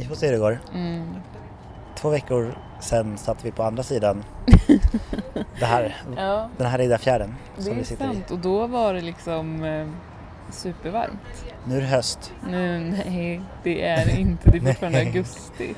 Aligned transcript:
Vi 0.00 0.06
får 0.06 0.14
se 0.14 0.26
hur 0.26 0.32
det 0.32 0.38
går. 0.38 0.58
Mm. 0.74 1.14
Två 1.94 2.08
veckor 2.08 2.54
sedan 2.80 3.18
satt 3.18 3.44
vi 3.44 3.50
på 3.52 3.62
andra 3.62 3.82
sidan 3.82 4.24
det 5.58 5.64
här, 5.66 5.96
Ja, 6.16 6.48
den 6.58 6.66
här 6.66 6.78
lilla 6.78 6.98
fjärden 6.98 7.34
det 7.56 7.62
som 7.62 7.74
vi 7.74 7.80
är 7.80 7.84
sitter 7.84 8.04
i. 8.04 8.14
sant. 8.14 8.30
Och 8.30 8.38
då 8.38 8.66
var 8.66 8.94
det 8.94 9.00
liksom 9.00 9.64
eh, 9.64 9.86
supervarmt. 10.50 11.44
Nu 11.64 11.76
är 11.76 11.80
det 11.80 11.86
höst. 11.86 12.32
Nu, 12.50 12.78
nej, 13.06 13.40
det 13.62 13.84
är 13.86 14.06
det 14.06 14.20
inte. 14.20 14.50
Det 14.50 14.56
är 14.58 14.60
fortfarande 14.60 14.98
augusti. 14.98 15.74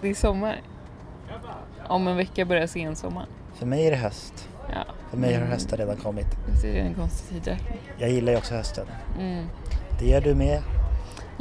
Det 0.00 0.08
är 0.08 0.14
sommar. 0.14 0.60
Om 1.88 2.08
en 2.08 2.16
vecka 2.16 2.44
börjar 2.44 2.66
sensommar. 2.66 3.26
För 3.54 3.66
mig 3.66 3.86
är 3.86 3.90
det 3.90 3.96
höst. 3.96 4.48
Ja. 4.68 4.84
För 5.10 5.16
mig 5.16 5.30
har 5.34 5.40
Mm. 5.40 5.52
hösten 5.52 5.78
redan 5.78 5.96
kommit. 5.96 6.26
Så 6.60 6.66
är 6.66 6.72
det 6.72 6.78
en 6.80 6.94
konstig 6.94 7.28
tidräkning. 7.44 7.78
Jag 7.98 8.10
gillar 8.10 8.32
ju 8.32 8.38
också 8.38 8.54
hösten. 8.54 8.86
Mm. 9.18 9.46
Det 9.98 10.06
gör 10.06 10.20
du 10.20 10.34
med. 10.34 10.62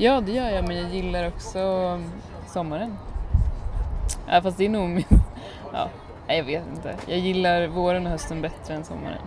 Ja, 0.02 0.22
det 0.22 0.32
gör 0.32 0.50
jag, 0.50 0.68
men 0.68 0.78
jag 0.78 0.90
gillar 0.90 1.28
också 1.28 2.00
sommaren. 2.48 2.98
Ja, 4.28 4.42
fast 4.42 4.58
det 4.58 4.66
är 4.66 4.70
nog 4.70 4.90
min... 4.90 5.06
Ja, 5.74 5.90
jag 6.28 6.44
vet 6.44 6.64
inte. 6.76 6.96
Jag 7.08 7.20
gillar 7.20 7.68
våren 7.68 8.06
och 8.06 8.12
hösten 8.12 8.42
bättre 8.42 8.74
än 8.74 8.84
sommaren. 8.84 9.22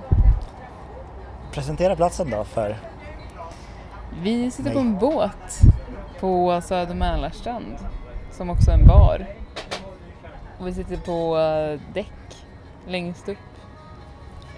Presentera 1.53 1.97
platsen 1.97 2.31
då 2.31 2.45
för 2.45 2.77
Vi 4.23 4.51
sitter 4.51 4.65
Nej. 4.65 4.73
på 4.75 4.81
en 4.81 4.99
båt 4.99 5.61
på 6.21 6.61
Söder 6.61 6.95
Mälarstrand, 6.95 7.77
som 8.33 8.51
också 8.51 8.71
är 8.71 8.75
en 8.75 8.87
bar. 8.87 9.27
Och 10.59 10.67
vi 10.67 10.75
sitter 10.75 10.97
på 10.97 11.39
eh, 11.39 11.81
däck 11.95 12.45
längst 12.87 13.29
upp, 13.29 13.39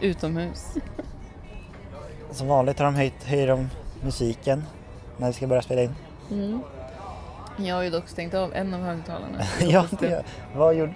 utomhus. 0.01 0.75
Som 2.31 2.49
vanligt 2.49 2.79
har 2.79 2.87
de 2.87 2.95
höjt, 2.95 3.25
höjer 3.25 3.47
de 3.47 3.71
musiken 4.05 4.65
när 5.17 5.27
vi 5.27 5.33
ska 5.33 5.47
börja 5.47 5.63
spela 5.63 5.83
in. 5.83 5.95
Mm. 6.31 6.61
Jag 7.57 7.75
har 7.75 7.83
ju 7.83 7.91
dock 7.91 8.09
stängt 8.09 8.35
av 8.35 8.55
en 8.55 8.75
av 8.75 8.81
högtalarna. 8.81 9.39
ja, 9.61 9.87
det 10.01 10.25
vad 10.55 10.75
gjorde... 10.75 10.95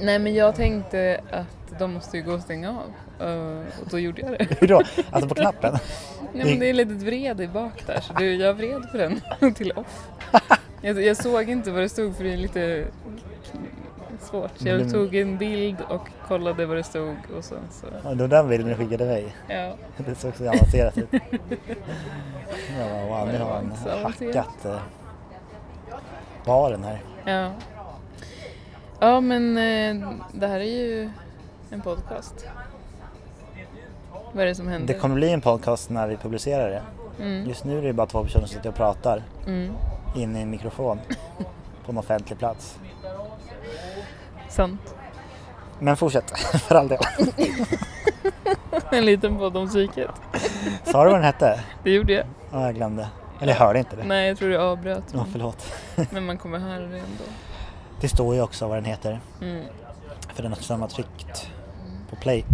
Nej 0.00 0.18
men 0.18 0.34
jag 0.34 0.54
tänkte 0.54 1.20
att 1.30 1.78
de 1.78 1.92
måste 1.92 2.16
ju 2.16 2.22
gå 2.22 2.32
och 2.32 2.40
stänga 2.40 2.70
av. 2.70 2.92
Eh, 3.28 3.64
och 3.82 3.88
då 3.90 3.98
gjorde 3.98 4.22
jag 4.22 4.30
det. 4.30 4.56
Hur 4.60 4.68
då? 4.68 4.82
Alltså 5.10 5.28
på 5.28 5.34
knappen? 5.34 5.72
Nej 6.32 6.44
men 6.44 6.58
det 6.58 6.66
är 6.66 6.70
ett 6.70 6.76
litet 6.76 7.02
vred 7.02 7.40
i 7.40 7.48
bak 7.48 7.86
där 7.86 8.00
så 8.00 8.12
det, 8.12 8.34
jag 8.34 8.54
vred 8.54 8.90
på 8.90 8.96
den 8.96 9.54
till 9.54 9.72
off. 9.72 10.08
Jag, 10.80 11.02
jag 11.02 11.16
såg 11.16 11.50
inte 11.50 11.70
vad 11.70 11.82
det 11.82 11.88
stod 11.88 12.16
för 12.16 12.24
det 12.24 12.32
är 12.32 12.36
lite 12.36 12.86
svårt. 14.22 14.50
Jag 14.58 14.76
Mm. 14.80 14.90
tog 14.92 15.14
en 15.14 15.38
bild 15.38 15.76
och 15.88 16.08
kollade 16.28 16.66
vad 16.66 16.76
det 16.76 16.82
stod 16.84 17.16
och 17.36 17.44
sen 17.44 17.58
så, 17.70 17.86
Ja, 18.04 18.10
det 18.10 18.22
var 18.22 18.28
den 18.28 18.48
bilden 18.48 18.68
du 18.68 18.74
skickade 18.74 19.04
mig. 19.04 19.34
ja. 19.48 19.74
Det 20.06 20.14
såg 20.14 20.34
så 20.36 20.48
avancerat 20.48 20.98
ut. 20.98 21.08
Ja, 22.78 23.06
wow, 23.08 23.28
nu 23.32 23.38
har 23.38 23.52
han 23.52 23.72
hackat 24.02 24.64
eh, 24.64 24.78
baren 26.46 26.84
här. 26.84 27.00
Ja. 27.24 27.50
Ja 29.00 29.20
men 29.20 29.56
eh, 29.56 30.08
det 30.32 30.46
här 30.46 30.60
är 30.60 30.64
ju 30.64 31.10
en 31.70 31.80
podcast. 31.80 32.46
Vad 34.32 34.42
är 34.42 34.46
det 34.46 34.54
som 34.54 34.68
händer? 34.68 34.94
Det 34.94 35.00
kommer 35.00 35.14
bli 35.14 35.32
en 35.32 35.40
podcast 35.40 35.90
när 35.90 36.06
vi 36.08 36.16
publicerar 36.16 36.70
det. 36.70 36.82
Mm. 37.24 37.48
Just 37.48 37.64
nu 37.64 37.78
är 37.78 37.82
det 37.82 37.92
bara 37.92 38.06
två 38.06 38.24
personer 38.24 38.46
som 38.46 38.54
sitter 38.56 38.68
och 38.68 38.74
pratar 38.74 39.22
Mm. 39.46 39.72
in 40.16 40.36
i 40.36 40.40
en 40.40 40.50
mikrofon 40.50 41.00
på 41.84 41.92
en 41.92 41.98
offentlig 41.98 42.38
plats. 42.38 42.78
Sant. 44.50 44.94
Men 45.78 45.96
fortsätt, 45.96 46.38
för 46.38 46.74
all 46.74 46.88
del. 46.88 46.98
En 48.92 49.04
liten 49.04 49.38
podd 49.38 49.56
om 49.56 49.68
psyket. 49.68 50.10
Sa 50.84 51.04
du 51.04 51.10
vad 51.10 51.18
den 51.18 51.24
hette? 51.24 51.60
Det 51.84 51.90
gjorde 51.90 52.12
jag. 52.12 52.26
Ja, 52.52 52.64
jag 52.64 52.74
glömde. 52.74 53.08
Eller 53.40 53.52
jag 53.52 53.60
hörde 53.60 53.78
inte 53.78 53.96
det. 53.96 54.04
Nej 54.04 54.28
jag 54.28 54.38
tror 54.38 54.50
jag 54.50 54.62
avbröt. 54.62 55.04
Ja, 55.12 55.26
förlåt. 55.32 55.72
Men 56.10 56.26
man 56.26 56.38
kommer 56.38 56.58
höra 56.58 56.80
det 56.80 56.98
ändå. 56.98 57.24
Det 58.00 58.08
står 58.08 58.34
ju 58.34 58.42
också 58.42 58.68
vad 58.68 58.76
den 58.76 58.84
heter. 58.84 59.20
Mm. 59.40 59.64
För 60.34 60.42
den 60.42 60.52
har 60.52 60.60
samma 60.60 60.88
tryckt 60.88 61.50
på 62.10 62.16
play. 62.16 62.44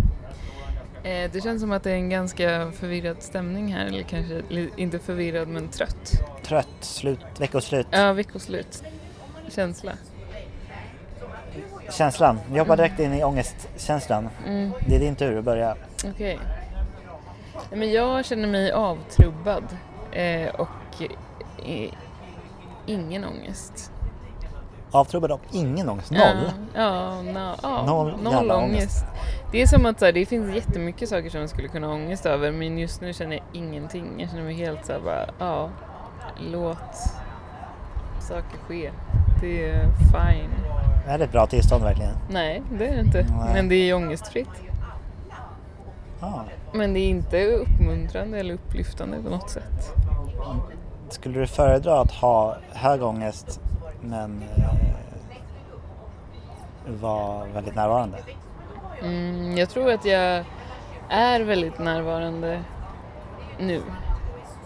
Eh, 1.03 1.31
det 1.33 1.43
känns 1.43 1.61
som 1.61 1.73
att 1.73 1.83
det 1.83 1.91
är 1.91 1.95
en 1.95 2.11
ganska 2.11 2.73
förvirrad 2.73 3.17
stämning 3.23 3.75
här, 3.75 3.87
eller 3.87 4.03
kanske 4.03 4.43
inte 4.77 4.99
förvirrad 4.99 5.49
men 5.49 5.69
trött. 5.69 6.13
Trött, 6.43 6.77
slut, 6.81 7.21
veckoslut. 7.39 7.87
Ja, 7.91 8.13
veckoslut. 8.13 8.83
Känsla. 9.49 9.93
Känslan. 11.91 12.41
Vi 12.53 12.59
hoppar 12.59 12.77
direkt 12.77 13.01
in 13.01 13.13
i 13.15 13.25
ångestkänslan. 13.25 14.29
Mm, 14.47 14.73
Det 14.89 14.97
är 14.97 15.01
din 15.01 15.17
tur 15.17 15.39
att 15.39 15.45
börja. 15.45 15.77
Okej. 16.07 16.39
Nej, 17.71 17.79
Men 17.79 17.93
jag 17.93 18.25
känner 18.25 18.49
mig 18.49 18.73
avtrubbad 18.73 19.65
eh, 20.13 20.49
och 20.55 21.03
eh, 21.67 21.91
ingen 22.87 23.25
ångest. 23.25 23.93
Avtrubbad 24.91 25.31
och 25.33 25.41
ingen 25.53 25.89
ångest. 25.89 26.11
Noll. 26.11 26.21
Ja, 26.75 26.83
ja, 26.83 27.23
no, 27.23 27.55
ja 27.63 27.85
Noll 27.87 28.17
noll, 28.23 28.51
ångest. 28.51 28.53
ångest. 28.53 29.05
Det 29.53 29.63
är 29.63 29.67
som 29.67 29.87
att 29.87 29.99
så 29.99 30.05
här, 30.05 30.13
det 30.13 30.27
finns 30.27 30.55
jättemycket 30.55 31.09
saker 31.09 31.31
som 31.31 31.41
jag 31.41 31.51
skulle 31.51 31.69
kunna 31.69 31.87
ha 31.87 31.95
ångest 31.95 32.27
över 32.27 32.51
men 32.53 32.79
just 32.79 33.01
nu 33.01 33.13
känner 33.13 33.37
jag 33.37 33.45
ingenting. 33.53 34.15
Jag 34.21 34.31
känner 34.31 34.43
mig 34.45 34.55
helt 34.55 34.87
så 34.87 34.93
här 34.93 35.01
bara, 35.01 35.27
ja, 35.39 35.71
låt 36.51 36.95
saker 38.21 38.59
ske. 38.69 38.91
Det 39.41 39.71
är 39.71 39.83
fine. 40.13 40.51
Är 41.07 41.19
det 41.19 41.25
ett 41.25 41.33
bra 41.33 41.47
tillstånd 41.47 41.85
verkligen? 41.85 42.15
Nej, 42.31 42.63
det 42.79 42.87
är 42.89 42.95
det 42.95 43.01
inte. 43.01 43.23
Nej. 43.23 43.55
Men 43.55 43.69
det 43.69 43.75
är 43.75 43.95
ångestfritt. 43.95 44.49
Ja. 46.21 46.45
Men 46.73 46.95
det 46.95 47.01
är 47.01 47.09
inte 47.09 47.47
uppmuntrande 47.47 48.39
eller 48.39 48.55
upplyftande 48.55 49.23
på 49.23 49.31
något 49.31 49.51
sätt. 49.51 49.95
Skulle 51.09 51.41
du 51.41 51.47
föredra 51.47 52.01
att 52.01 52.11
ha 52.13 52.57
hög 52.73 53.03
ångest 53.03 53.61
men 54.01 54.43
eh, 54.57 54.65
vara 57.01 57.45
väldigt 57.45 57.75
närvarande? 57.75 58.19
Mm, 59.03 59.57
jag 59.57 59.69
tror 59.69 59.91
att 59.91 60.05
jag 60.05 60.45
är 61.09 61.41
väldigt 61.41 61.79
närvarande 61.79 62.63
nu. 63.59 63.83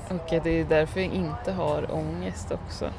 Och 0.09 0.33
att 0.33 0.45
det 0.45 0.61
är 0.61 0.65
därför 0.65 1.01
jag 1.01 1.13
inte 1.13 1.53
har 1.53 1.95
ångest 1.95 2.53
också. 2.53 2.91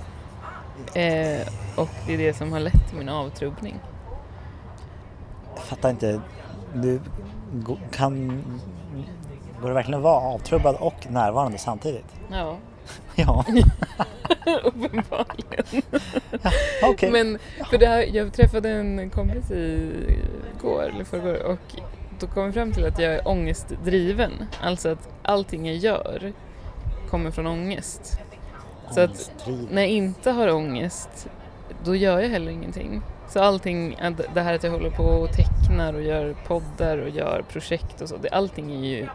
Eh, 0.93 1.47
och 1.75 1.89
det 2.07 2.13
är 2.13 2.17
det 2.17 2.33
som 2.33 2.51
har 2.51 2.59
lett 2.59 2.87
till 2.89 2.97
min 2.97 3.09
avtrubbning. 3.09 3.79
Jag 5.55 5.63
fattar 5.63 5.89
inte. 5.89 6.21
Du 6.73 6.99
kan... 7.91 8.43
Går 9.61 9.67
det 9.67 9.73
verkligen 9.73 9.97
att 9.97 10.03
vara 10.03 10.21
avtrubbad 10.21 10.75
och 10.79 11.11
närvarande 11.11 11.57
samtidigt? 11.57 12.05
Ja, 12.31 12.57
Ja, 13.15 13.45
uppenbarligen. 14.63 15.81
okej. 16.83 17.11
Men 17.11 17.39
för 17.69 17.77
det 17.77 17.88
här, 17.88 18.01
jag 18.13 18.33
träffade 18.33 18.69
en 18.69 19.09
kompis 19.09 19.51
i 19.51 19.91
går 20.61 20.83
eller 20.83 21.03
förrgår 21.03 21.43
och 21.43 21.75
då 22.19 22.27
kom 22.27 22.45
vi 22.45 22.51
fram 22.51 22.71
till 22.71 22.85
att 22.85 22.99
jag 22.99 23.13
är 23.13 23.27
ångestdriven. 23.27 24.31
Alltså 24.61 24.89
att 24.89 25.09
allting 25.23 25.65
jag 25.67 25.75
gör 25.75 26.33
kommer 27.09 27.31
från 27.31 27.47
ångest. 27.47 28.19
Så 28.91 29.00
att 29.00 29.31
när 29.72 29.81
jag 29.81 29.91
inte 29.91 30.31
har 30.31 30.47
ångest, 30.47 31.28
då 31.84 31.96
gör 31.96 32.19
jag 32.19 32.29
heller 32.29 32.52
ingenting. 32.52 33.02
Så 33.29 33.40
allting, 33.40 33.97
det 34.34 34.41
här 34.41 34.53
att 34.53 34.63
jag 34.63 34.72
håller 34.72 34.90
på 34.90 35.03
och 35.03 35.29
tecknar 35.31 35.94
och 35.94 36.02
gör 36.02 36.35
poddar 36.47 36.97
och 36.97 37.09
gör 37.09 37.44
projekt 37.50 38.01
och 38.01 38.09
så, 38.09 38.18
det, 38.18 38.30
allting 38.30 38.72
är 38.72 38.90
ju 38.90 39.07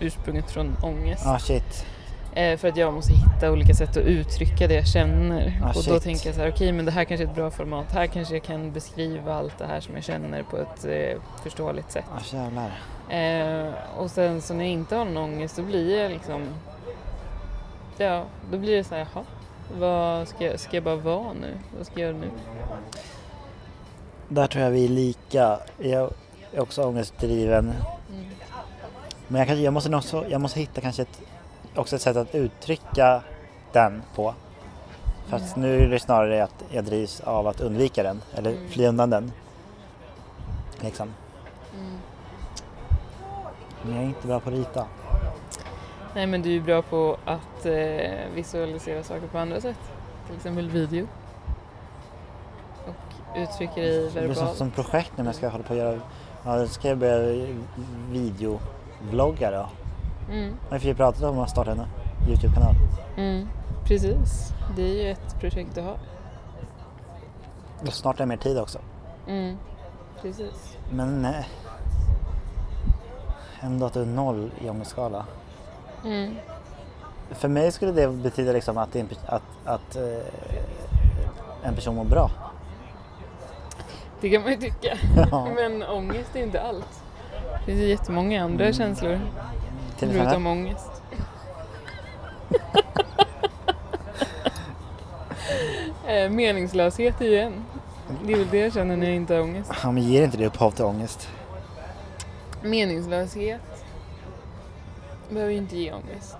ursprunget 0.00 0.50
från 0.50 0.76
ångest. 0.82 1.26
Ah 1.26 1.38
shit. 1.38 1.86
Eh, 2.34 2.58
för 2.58 2.68
att 2.68 2.76
jag 2.76 2.94
måste 2.94 3.12
hitta 3.12 3.52
olika 3.52 3.74
sätt 3.74 3.90
att 3.90 3.96
uttrycka 3.96 4.66
det 4.66 4.74
jag 4.74 4.86
känner. 4.86 5.60
Ah, 5.62 5.68
och 5.68 5.74
då 5.74 5.80
shit. 5.80 6.02
tänker 6.02 6.26
jag 6.26 6.34
så 6.34 6.40
här, 6.40 6.50
okej 6.50 6.72
men 6.72 6.84
det 6.84 6.90
här 6.90 7.04
kanske 7.04 7.24
är 7.24 7.28
ett 7.28 7.34
bra 7.34 7.50
format. 7.50 7.92
Här 7.92 8.06
kanske 8.06 8.34
jag 8.34 8.42
kan 8.42 8.72
beskriva 8.72 9.34
allt 9.34 9.58
det 9.58 9.66
här 9.66 9.80
som 9.80 9.94
jag 9.94 10.04
känner 10.04 10.42
på 10.42 10.56
ett 10.56 10.84
eh, 10.84 11.20
förståeligt 11.42 11.92
sätt. 11.92 12.04
Ah. 12.34 13.14
Eh, 13.14 13.72
och 13.96 14.10
sen 14.10 14.40
så 14.40 14.54
när 14.54 14.64
jag 14.64 14.72
inte 14.72 14.96
har 14.96 15.04
någon 15.04 15.16
ångest 15.16 15.56
då 15.56 15.62
blir 15.62 16.02
jag 16.02 16.10
liksom, 16.10 16.48
ja 17.98 18.24
då 18.50 18.58
blir 18.58 18.76
det 18.76 18.84
så 18.84 18.94
här, 18.94 19.08
jaha, 19.14 19.24
vad 19.78 20.28
ska 20.28 20.44
jag, 20.44 20.60
ska 20.60 20.76
jag 20.76 20.84
bara 20.84 20.96
vara 20.96 21.32
nu? 21.32 21.58
Vad 21.76 21.86
ska 21.86 22.00
jag 22.00 22.08
göra 22.08 22.18
nu? 22.20 22.30
Där 24.28 24.46
tror 24.46 24.64
jag 24.64 24.70
vi 24.70 24.84
är 24.84 24.88
lika. 24.88 25.58
Jag 25.78 26.10
är 26.52 26.60
också 26.60 26.84
ångestdriven. 26.84 27.64
Mm. 27.64 28.24
Men 29.28 29.38
jag, 29.38 29.48
kanske, 29.48 29.62
jag, 29.64 29.72
måste 29.72 29.96
också, 29.96 30.24
jag 30.28 30.40
måste 30.40 30.60
hitta 30.60 30.80
kanske 30.80 31.02
ett, 31.02 31.20
också 31.74 31.96
ett 31.96 32.02
sätt 32.02 32.16
att 32.16 32.34
uttrycka 32.34 33.22
den 33.72 34.02
på. 34.14 34.34
Fast 35.26 35.56
nu 35.56 35.78
är 35.84 35.88
det 35.88 36.00
snarare 36.00 36.44
att 36.44 36.64
jag 36.70 36.84
drivs 36.84 37.20
av 37.20 37.46
att 37.46 37.60
undvika 37.60 38.02
den 38.02 38.22
eller 38.34 38.50
Mm. 38.50 38.68
fly 38.68 38.86
undan 38.86 39.10
den. 39.10 39.32
Liksom. 40.80 41.14
Mm. 41.74 41.98
Men 43.82 43.94
jag 43.94 44.02
är 44.02 44.06
inte 44.06 44.26
bra 44.26 44.40
på 44.40 44.48
att 44.48 44.54
rita. 44.54 44.86
Nej 46.18 46.26
men 46.26 46.42
du 46.42 46.56
är 46.56 46.60
bra 46.60 46.82
på 46.82 47.16
att 47.24 47.66
eh, 47.66 48.34
visualisera 48.34 49.02
saker 49.02 49.26
på 49.26 49.38
andra 49.38 49.60
sätt. 49.60 49.78
Till 50.26 50.36
exempel 50.36 50.70
video. 50.70 51.06
Och 52.86 53.36
uttrycka 53.36 53.74
dig 53.74 54.02
Det 54.02 54.10
blir 54.12 54.34
som, 54.34 54.44
verbalt. 54.44 54.56
som 54.56 54.70
projekt 54.70 55.12
när 55.16 55.24
jag 55.24 55.34
ska 55.34 55.48
hålla 55.48 55.64
på 55.64 55.72
och 55.72 55.78
göra, 55.78 56.00
ja 56.44 56.66
ska 56.66 56.88
jag 56.88 56.98
börja 56.98 57.46
videovlogga 58.10 59.50
då. 59.50 59.68
Mm. 60.32 60.54
Har 60.70 60.78
ju 60.78 60.94
pratat 60.94 61.22
om 61.22 61.38
att 61.38 61.50
starta 61.50 61.70
en 61.70 61.82
Youtube-kanal. 62.28 62.74
Mm. 63.16 63.48
Precis, 63.84 64.52
det 64.76 64.82
är 64.82 65.04
ju 65.04 65.10
ett 65.10 65.40
projekt 65.40 65.74
du 65.74 65.80
har. 65.80 65.98
Och 67.80 67.92
snart 67.92 68.16
är 68.16 68.18
det 68.18 68.26
mer 68.26 68.36
tid 68.36 68.58
också. 68.58 68.78
Mm. 69.28 69.56
Precis. 70.22 70.76
Men 70.90 71.22
nej. 71.22 71.48
Ändå 73.60 73.86
att 73.86 73.92
du 73.92 74.02
är 74.02 74.06
noll 74.06 74.50
i 74.60 74.70
ångestskala. 74.70 75.26
Mm. 76.04 76.34
För 77.30 77.48
mig 77.48 77.72
skulle 77.72 77.92
det 77.92 78.08
betyda 78.08 78.52
liksom 78.52 78.78
att, 78.78 78.96
att, 79.26 79.42
att 79.64 79.96
eh, 79.96 80.02
en 81.62 81.74
person 81.74 81.94
mår 81.94 82.04
bra. 82.04 82.30
Det 84.20 84.30
kan 84.30 84.42
man 84.42 84.50
ju 84.50 84.56
tycka. 84.56 84.98
Ja. 85.30 85.48
Men 85.54 85.82
ångest 85.82 86.36
är 86.36 86.42
inte 86.42 86.62
allt. 86.62 87.02
Det 87.58 87.64
finns 87.64 87.80
ju 87.80 87.86
jättemånga 87.88 88.44
andra 88.44 88.64
Mm. 88.64 88.74
känslor 88.74 89.20
Till 89.98 90.10
förutom 90.12 90.46
ångest. 90.46 90.90
eh, 96.06 96.30
meningslöshet 96.30 97.20
igen. 97.20 97.64
Det 98.24 98.32
är 98.32 98.36
väl 98.36 98.48
det 98.50 98.58
jag 98.58 98.72
känner 98.72 98.96
när 98.96 99.06
jag 99.06 99.16
inte 99.16 99.34
har 99.34 99.40
ångest. 99.40 99.72
Ja, 99.82 99.92
men 99.92 100.02
ger 100.02 100.24
inte 100.24 100.36
det 100.36 100.46
upphov 100.46 100.70
till 100.70 100.84
ångest? 100.84 101.28
Meningslöshet 102.62 103.77
behöver 105.30 105.52
ju 105.52 105.58
inte 105.58 105.76
ge 105.76 105.92
ångest. 105.92 106.36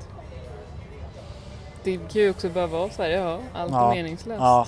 Det 1.84 1.96
kan 1.96 2.22
ju 2.22 2.30
också 2.30 2.48
bara 2.48 2.66
vara 2.66 2.90
så 2.90 3.02
här, 3.02 3.10
ja, 3.10 3.38
allt 3.54 3.72
Ja. 3.72 3.90
är 3.90 3.94
meningslöst. 3.96 4.40
Ja, 4.40 4.66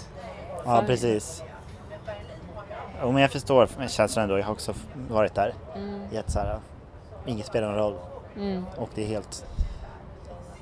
ja 0.64 0.82
precis. 0.87 1.43
Jo, 3.02 3.12
men 3.12 3.22
jag 3.22 3.31
förstår 3.31 3.69
känslan 3.88 4.22
ändå. 4.22 4.38
Jag 4.38 4.44
har 4.44 4.52
också 4.52 4.75
varit 5.08 5.34
där. 5.34 5.55
Mm, 5.76 6.00
Gett 6.12 6.31
så 6.31 6.38
här, 6.38 6.58
inget 7.26 7.46
spelar 7.46 7.69
någon 7.69 7.76
roll 7.78 7.94
mm, 8.37 8.64
och 8.76 8.88
det 8.94 9.02
är 9.02 9.06
helt 9.06 9.44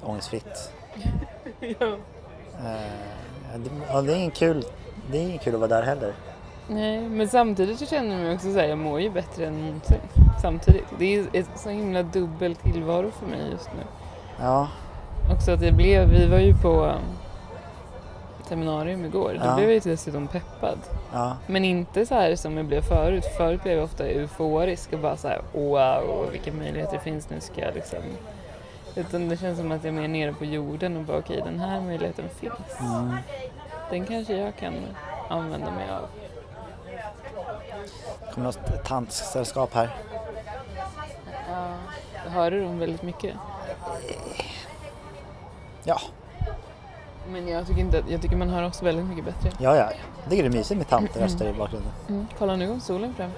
ångestfritt. 0.02 0.72
ja. 1.60 1.87
Eh, 2.58 3.58
det, 3.58 3.70
ja, 3.88 4.02
det 4.02 4.12
är 4.12 4.16
ingen 4.16 4.31
kul. 4.31 4.64
Det 5.10 5.19
är 5.19 5.22
inget 5.22 5.40
kul 5.43 5.55
att 5.55 5.60
vara 5.60 5.69
där 5.69 5.82
heller. 5.82 6.12
Nej, 6.69 7.00
men 7.08 7.28
samtidigt 7.28 7.78
så 7.78 7.87
känner 7.87 8.10
jag 8.16 8.20
mig 8.25 8.34
också 8.34 8.52
så 8.52 8.58
här, 8.58 8.66
jag 8.69 8.78
mår 8.78 9.00
ju 9.00 9.10
bättre 9.10 9.46
än 9.46 9.66
någonsin. 9.66 10.00
Samtidigt. 10.40 10.85
Det 10.99 11.14
är 11.17 11.26
ett 11.32 11.49
så 11.56 11.69
himla 11.70 12.02
dubbel 12.02 12.55
tillvaro 12.56 13.11
för 13.11 13.26
mig 13.26 13.50
just 13.50 13.70
nu. 13.76 13.82
Ja, 14.40 14.69
Också 15.32 15.52
att 15.52 15.62
jag 15.62 15.75
blev, 15.75 16.08
vi 16.08 16.26
var 16.26 16.38
ju 16.38 16.55
på 16.55 16.85
um, 16.85 17.00
seminarium 18.43 19.05
igår. 19.05 19.29
Då 19.40 19.46
Ja. 19.46 19.55
blev 19.55 19.70
jag 19.70 19.75
ju 19.75 19.90
dessutom 19.90 20.26
peppad. 20.26 20.79
ja, 21.12 21.37
Men 21.46 21.64
inte 21.64 22.06
så 22.06 22.14
här 22.14 22.37
som 22.37 22.56
jag 22.56 22.67
blev 22.67 22.82
förut. 22.82 23.25
Förut 23.37 23.62
blev 23.62 23.75
jag 23.76 23.85
ofta 23.85 24.05
euforisk 24.06 24.93
och 24.93 24.99
bara 24.99 25.17
så 25.17 25.29
här 25.29 25.40
wow, 25.52 26.29
vilka 26.32 26.52
möjligheter 26.52 26.93
det 26.93 26.99
finns 27.00 27.31
nu 27.31 27.41
ska 27.41 27.61
jag 27.61 27.75
liksom. 27.75 27.99
Utan 28.94 29.29
det 29.29 29.37
känns 29.37 29.58
som 29.58 29.73
att 29.73 29.84
jag 29.84 29.94
är 29.94 30.00
mer 30.00 30.08
nere 30.08 30.32
på 30.32 30.44
jorden 30.44 30.96
och 30.96 31.02
bara 31.02 31.19
okej 31.19 31.41
den 31.44 31.58
här 31.61 31.81
möjligheten 31.81 32.25
finns. 32.29 32.52
mm. 32.81 33.17
Den 33.91 34.05
kanske 34.06 34.37
jag 34.37 34.56
kan 34.56 34.75
använda 35.29 35.70
mig 35.70 35.87
av. 35.91 36.06
kommer 38.34 38.44
något 38.46 38.84
tantsällskap 38.84 39.75
här. 39.75 39.96
Ja. 42.28 42.34
Hör 42.34 42.50
du 42.50 42.60
dem 42.64 42.78
väldigt 42.78 43.02
mycket? 43.02 43.34
Ja, 45.84 46.00
Men 47.28 47.48
jag 47.48 47.66
tycker, 47.66 47.80
inte, 47.80 48.04
jag 48.08 48.22
tycker 48.22 48.36
man 48.36 48.48
hör 48.48 48.66
också 48.66 48.84
väldigt 48.84 49.06
mycket 49.06 49.25
bättre. 49.25 49.50
ja, 49.58 49.76
ja. 49.76 49.90
Jag 50.22 50.30
tycker 50.30 50.42
det 50.42 50.48
är 50.48 50.58
mysigt 50.58 50.78
med 50.78 50.88
tantröster 50.88 51.48
i 51.48 51.52
bakgrunden. 51.52 51.92
Mm. 52.08 52.26
Kolla 52.38 52.56
nu 52.56 52.69
kom 52.69 52.80
solen 52.80 53.14
fram. 53.14 53.30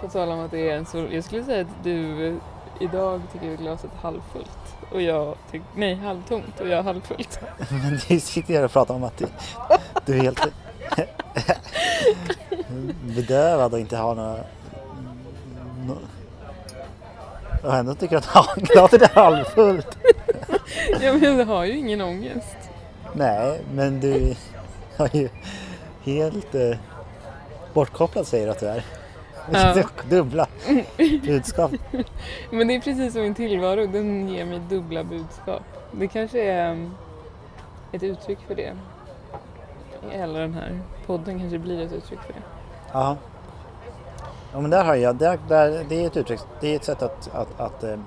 På 0.00 0.08
tal 0.08 0.28
om 0.28 0.40
att 0.40 0.50
det 0.50 0.70
är 0.70 0.76
en 0.76 0.86
sol. 0.86 1.14
Jag 1.14 1.24
skulle 1.24 1.44
säga 1.44 1.60
att 1.60 1.84
du 1.84 2.38
idag 2.80 3.20
tycker 3.32 3.52
att 3.54 3.58
glaset 3.60 3.90
är 3.92 3.98
halvfullt. 3.98 4.76
Och 4.92 5.02
jag 5.02 5.34
tycker, 5.50 5.66
nej 5.74 5.94
halvtomt 5.94 6.60
och 6.60 6.68
jag 6.68 6.82
halvfullt. 6.82 7.38
Men 7.70 7.98
du 8.08 8.20
sitter 8.20 8.54
här 8.54 8.64
och 8.64 8.72
pratar 8.72 8.94
om 8.94 9.04
att 9.04 9.16
du, 9.18 9.26
du 10.06 10.18
är 10.18 10.22
helt 10.22 10.40
bedövad 13.16 13.72
och 13.72 13.80
inte 13.80 13.96
har 13.96 14.14
några... 14.14 14.36
No, 15.86 15.98
och 17.64 17.74
ändå 17.74 17.94
tycker 17.94 18.16
att 18.16 18.28
ja, 18.34 18.46
glaset 18.56 19.02
är 19.10 19.14
halvfullt. 19.14 19.98
ja 21.00 21.12
men 21.12 21.38
jag 21.38 21.46
har 21.46 21.64
ju 21.64 21.78
ingen 21.78 22.00
ångest. 22.00 22.56
Nej, 23.12 23.60
men 23.74 24.00
du 24.00 24.34
har 24.96 25.10
ju 25.12 25.28
helt 26.04 26.54
eh, 26.54 26.76
bortkopplad 27.72 28.26
säger 28.26 28.46
du 28.46 28.52
att 28.52 28.60
du 28.60 28.66
är. 28.66 28.84
Ja. 29.52 29.82
Dubbla 30.08 30.46
budskap. 31.26 31.72
Men 32.50 32.68
det 32.68 32.74
är 32.74 32.80
precis 32.80 33.12
som 33.12 33.22
min 33.22 33.34
tillvaro, 33.34 33.86
den 33.86 34.28
ger 34.28 34.44
mig 34.44 34.60
dubbla 34.68 35.04
budskap. 35.04 35.62
Det 35.92 36.08
kanske 36.08 36.42
är 36.42 36.72
um, 36.72 36.94
ett 37.92 38.02
uttryck 38.02 38.38
för 38.46 38.54
det. 38.54 38.72
Hela 40.10 40.38
den 40.38 40.54
här 40.54 40.80
podden 41.06 41.38
kanske 41.38 41.58
blir 41.58 41.82
ett 41.82 41.92
uttryck 41.92 42.20
för 42.20 42.32
det. 42.32 42.42
Ja. 42.92 43.16
Ja 44.54 44.60
men 44.60 44.70
där 44.70 44.84
har 44.84 44.94
jag, 44.94 45.16
där, 45.16 45.38
där, 45.48 45.84
det 45.88 46.02
är 46.02 46.06
ett 46.06 46.16
uttryck, 46.16 46.40
det 46.60 46.68
är 46.68 46.76
ett 46.76 46.84
sätt 46.84 47.02
att, 47.02 47.34
att, 47.34 47.60
att 47.60 47.84
eh, 47.84 47.98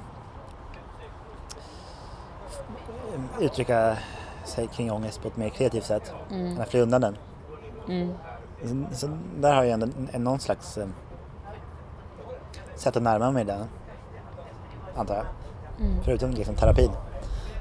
uttrycka 3.40 3.98
sig 4.46 4.68
kring 4.68 4.92
ångest 4.92 5.22
på 5.22 5.28
ett 5.28 5.38
mer 5.38 5.50
kreativt 5.50 5.86
sätt 5.86 6.14
än 6.32 6.40
Mm. 6.40 6.62
att 6.62 6.70
fly 6.70 6.80
undan 6.80 7.02
den. 7.02 7.18
Mm. 7.88 8.14
Så, 8.92 8.96
så 8.96 9.18
där 9.40 9.54
har 9.54 9.64
jag 9.64 9.74
ändå 9.74 9.88
någon 10.18 10.40
slags 10.40 10.78
eh, 10.78 10.88
sätt 12.76 12.98
att 12.98 13.04
närma 13.04 13.32
mig 13.32 13.46
den, 13.46 13.66
antar 14.96 15.16
jag. 15.16 15.26
Mm. 15.86 16.04
Förutom 16.04 16.32
liksom 16.32 16.56
terapin. 16.56 16.92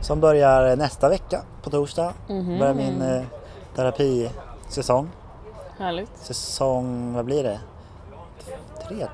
Som 0.00 0.20
börjar 0.20 0.76
nästa 0.76 1.08
vecka 1.08 1.42
på 1.62 1.70
torsdag. 1.70 2.12
Mhm. 2.28 2.58
Börjar 2.58 2.74
min 2.74 3.02
eh, 3.02 3.22
terapisäsong. 3.74 5.08
Härligt. 5.78 6.10
Säsong, 6.16 7.12
vad 7.12 7.24
blir 7.24 7.42
det? 7.42 7.60
Tre, 8.88 9.06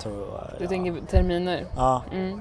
tror 0.00 0.16
jag. 0.32 0.50
Du 0.58 0.66
tänker 0.66 1.06
terminer? 1.06 1.66
Ja, 1.76 2.02
Mm. 2.12 2.40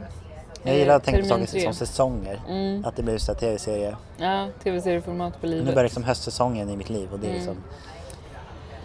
jag 0.64 0.76
gillar 0.76 0.96
att 0.96 1.04
tänka 1.04 1.22
på 1.22 1.28
saker 1.28 1.46
tre. 1.46 1.62
som 1.64 1.74
säsonger. 1.74 2.42
Mm. 2.50 2.86
Att 2.86 2.96
det 2.96 3.04
blir 3.04 3.18
så 3.18 3.34
tv-serie. 3.34 3.96
Ja, 4.18 4.48
tv-serieformat 4.64 5.42
på 5.42 5.48
Nu 5.48 5.52
livet. 5.56 5.66
börjar 5.76 5.84
liksom 5.84 6.04
höstsäsongen 6.04 6.70
i 6.70 6.78
mitt 6.78 6.90
liv 6.90 7.14
och 7.14 7.20
det 7.20 7.26
är 7.28 7.30
Mm. 7.30 7.38
liksom 7.42 7.58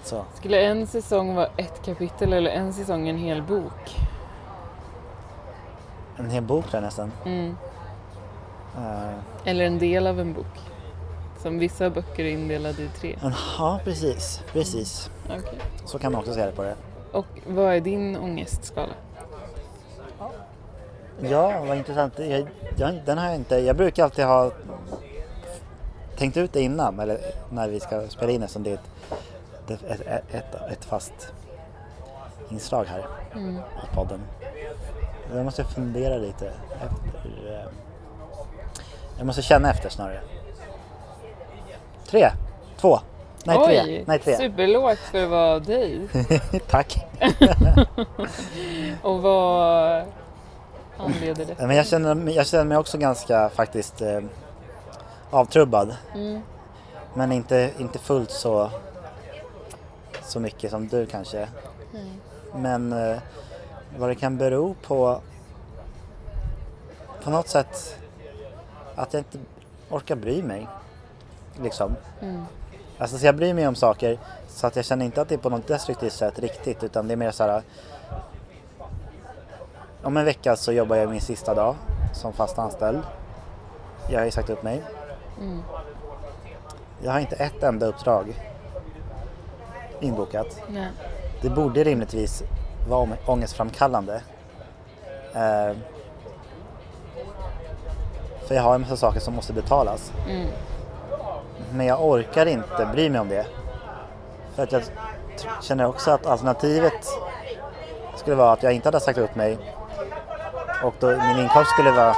så. 0.05 0.25
Skulle 0.35 0.61
en 0.61 0.87
säsong 0.87 1.35
vara 1.35 1.49
ett 1.57 1.83
kapitel 1.85 2.33
eller 2.33 2.51
en 2.51 2.73
säsong 2.73 3.09
en 3.09 3.19
hel 3.19 3.43
bok? 3.43 3.97
En 6.17 6.31
hel 6.31 6.43
bok 6.43 6.65
där 6.73 6.81
nästan. 6.81 7.13
Mm. 7.27 7.57
Uh, 8.79 9.11
Eller 9.45 9.65
en 9.65 9.79
del 9.79 10.07
av 10.07 10.21
en 10.21 10.33
bok? 10.33 10.47
Som 11.43 11.59
vissa 11.59 11.91
böcker 11.91 12.25
är 12.25 12.31
indelade 12.31 12.83
i 12.83 12.89
tre. 12.89 13.17
ja, 13.59 13.81
precis. 13.85 14.43
Precis. 14.53 15.11
Okej. 15.27 15.59
Så 15.85 15.99
kan 15.99 16.13
man 16.13 16.21
också 16.21 16.35
se 16.35 16.47
det 16.47 16.53
på 16.53 16.63
det. 16.63 16.75
Och 17.13 17.27
vad 17.47 17.75
är 17.75 17.81
din 17.81 18.17
ångestskala? 18.17 18.93
Ja, 21.23 21.65
vad 21.67 21.77
intressant. 21.77 22.19
Jag, 22.19 22.49
jag, 22.77 23.01
den 23.07 23.19
har 23.19 23.27
jag 23.27 23.35
inte... 23.35 23.57
Jag 23.59 23.77
brukar 23.77 24.05
alltid 24.05 24.25
ha 24.25 24.51
tänkt 26.17 26.37
ut 26.37 26.53
det 26.53 26.61
innan, 26.61 27.01
eller 27.01 27.19
när 27.51 27.69
vi 27.69 27.81
ska 27.81 28.09
spela 28.09 28.33
in 28.33 28.43
eftersom 28.43 28.63
det 28.63 28.71
är 28.71 28.79
ett, 29.75 29.83
ett, 29.83 30.01
ett, 30.35 30.55
ett 30.73 30.85
fast 30.85 31.33
inslag 32.51 32.85
här 32.85 33.07
Mm. 33.35 33.57
i 33.57 33.95
podden. 33.95 34.21
Jag 35.35 35.45
måste 35.45 35.65
fundera 35.65 36.17
lite 36.17 36.47
efter... 36.75 37.53
eh, 37.55 37.69
Jag 39.19 39.27
måste 39.27 39.43
känna 39.43 39.71
efter 39.71 39.89
snarare. 39.89 40.21
Tre, 42.07 42.31
två, 42.77 42.99
nej 43.45 43.59
Oj, 43.61 44.05
nej 44.07 44.19
tre. 44.19 44.37
superlågt 44.37 44.99
för 44.99 45.25
att 45.25 45.31
vara 45.31 45.59
dig. 45.59 46.01
Tack. 46.71 46.97
Och 49.03 49.23
vad 49.23 50.05
anleder 50.99 51.45
det? 51.45 51.67
Men 51.67 51.77
jag 51.77 51.87
känner, 51.87 52.15
mig- 52.15 52.35
jag 52.35 52.47
känner 52.47 52.65
mig 52.65 52.79
också 52.79 52.99
ganska 52.99 53.49
faktiskt 53.49 54.01
eh, 54.03 54.21
avtrubbad. 55.31 55.97
Mm. 56.15 56.41
Men 57.15 57.33
inte, 57.33 57.71
inte 57.79 57.99
fullt 57.99 58.31
så, 58.31 58.71
så 60.23 60.41
mycket 60.41 60.71
som 60.71 60.89
du 60.89 61.07
kanske. 61.07 61.49
Mm. 61.95 62.11
Men 62.55 62.93
eh, 63.13 63.19
vad 63.99 64.09
det 64.09 64.15
kan 64.15 64.37
bero 64.37 64.75
på 64.87 65.21
på 67.25 67.31
något 67.31 67.49
sätt 67.49 67.97
att 68.95 69.13
jag 69.15 69.21
inte 69.21 69.39
orkar 69.91 70.17
bry 70.17 70.43
mig. 70.43 70.67
Liksom. 71.63 71.97
Mm. 72.23 72.45
Alltså 73.01 73.19
så 73.19 73.27
jag 73.27 73.37
bryr 73.37 73.55
mig 73.55 73.69
om 73.69 73.75
saker 73.75 74.19
så 74.49 74.67
att 74.67 74.77
jag 74.77 74.85
känner 74.85 75.05
inte 75.05 75.21
att 75.23 75.29
det 75.29 75.35
är 75.35 75.39
på 75.39 75.51
något 75.51 75.67
destruktivt 75.67 76.13
sätt 76.13 76.39
riktigt 76.39 76.85
utan 76.85 77.09
det 77.09 77.15
är 77.15 77.17
mer 77.17 77.31
så 77.31 77.45
här. 77.45 77.63
Om 80.03 80.17
en 80.17 80.25
vecka 80.25 80.57
så 80.57 80.73
jobbar 80.73 80.97
jag 80.97 81.11
min 81.11 81.21
sista 81.21 81.55
dag 81.55 81.75
som 82.13 82.33
fast 82.33 82.59
anställd. 82.59 83.03
Jag 84.11 84.19
har 84.19 84.25
ju 84.25 84.31
sagt 84.31 84.51
upp 84.51 84.63
mig. 84.63 84.83
Mm. 85.41 85.63
Jag 87.03 87.13
har 87.13 87.21
inte 87.21 87.37
ett 87.37 87.63
enda 87.63 87.87
uppdrag 87.87 88.43
inbokat. 90.01 90.61
Nej. 90.69 90.89
Det 91.43 91.51
borde 91.51 91.85
rimligtvis 91.85 92.43
vara 92.89 93.01
ång- 93.07 93.17
ångestframkallande. 93.27 94.23
Eh, 95.35 95.77
för 98.47 98.55
jag 98.55 98.63
har 98.63 98.75
en 98.75 98.81
massa 98.81 98.97
saker 98.97 99.21
som 99.21 99.35
måste 99.35 99.53
betalas. 99.53 100.13
Mm. 100.29 100.47
Men 101.73 101.87
jag 101.87 102.05
orkar 102.05 102.47
inte 102.47 102.89
bry 102.93 103.11
mig 103.11 103.21
om 103.21 103.29
det. 103.29 103.47
För 104.55 104.63
att 104.63 104.73
jag 104.73 104.83
känner 105.63 105.87
också 105.87 106.11
att 106.11 106.27
alternativet 106.27 107.07
skulle 108.17 108.37
vara 108.37 108.53
att 108.53 108.63
jag 108.63 108.73
inte 108.73 108.89
hade 108.89 109.01
sagt 109.01 109.19
upp 109.19 109.35
mig 109.35 109.59
och 110.85 110.95
då 110.99 111.07
min 111.07 111.39
inkomst 111.39 111.71
skulle 111.71 111.91
vara 111.91 112.17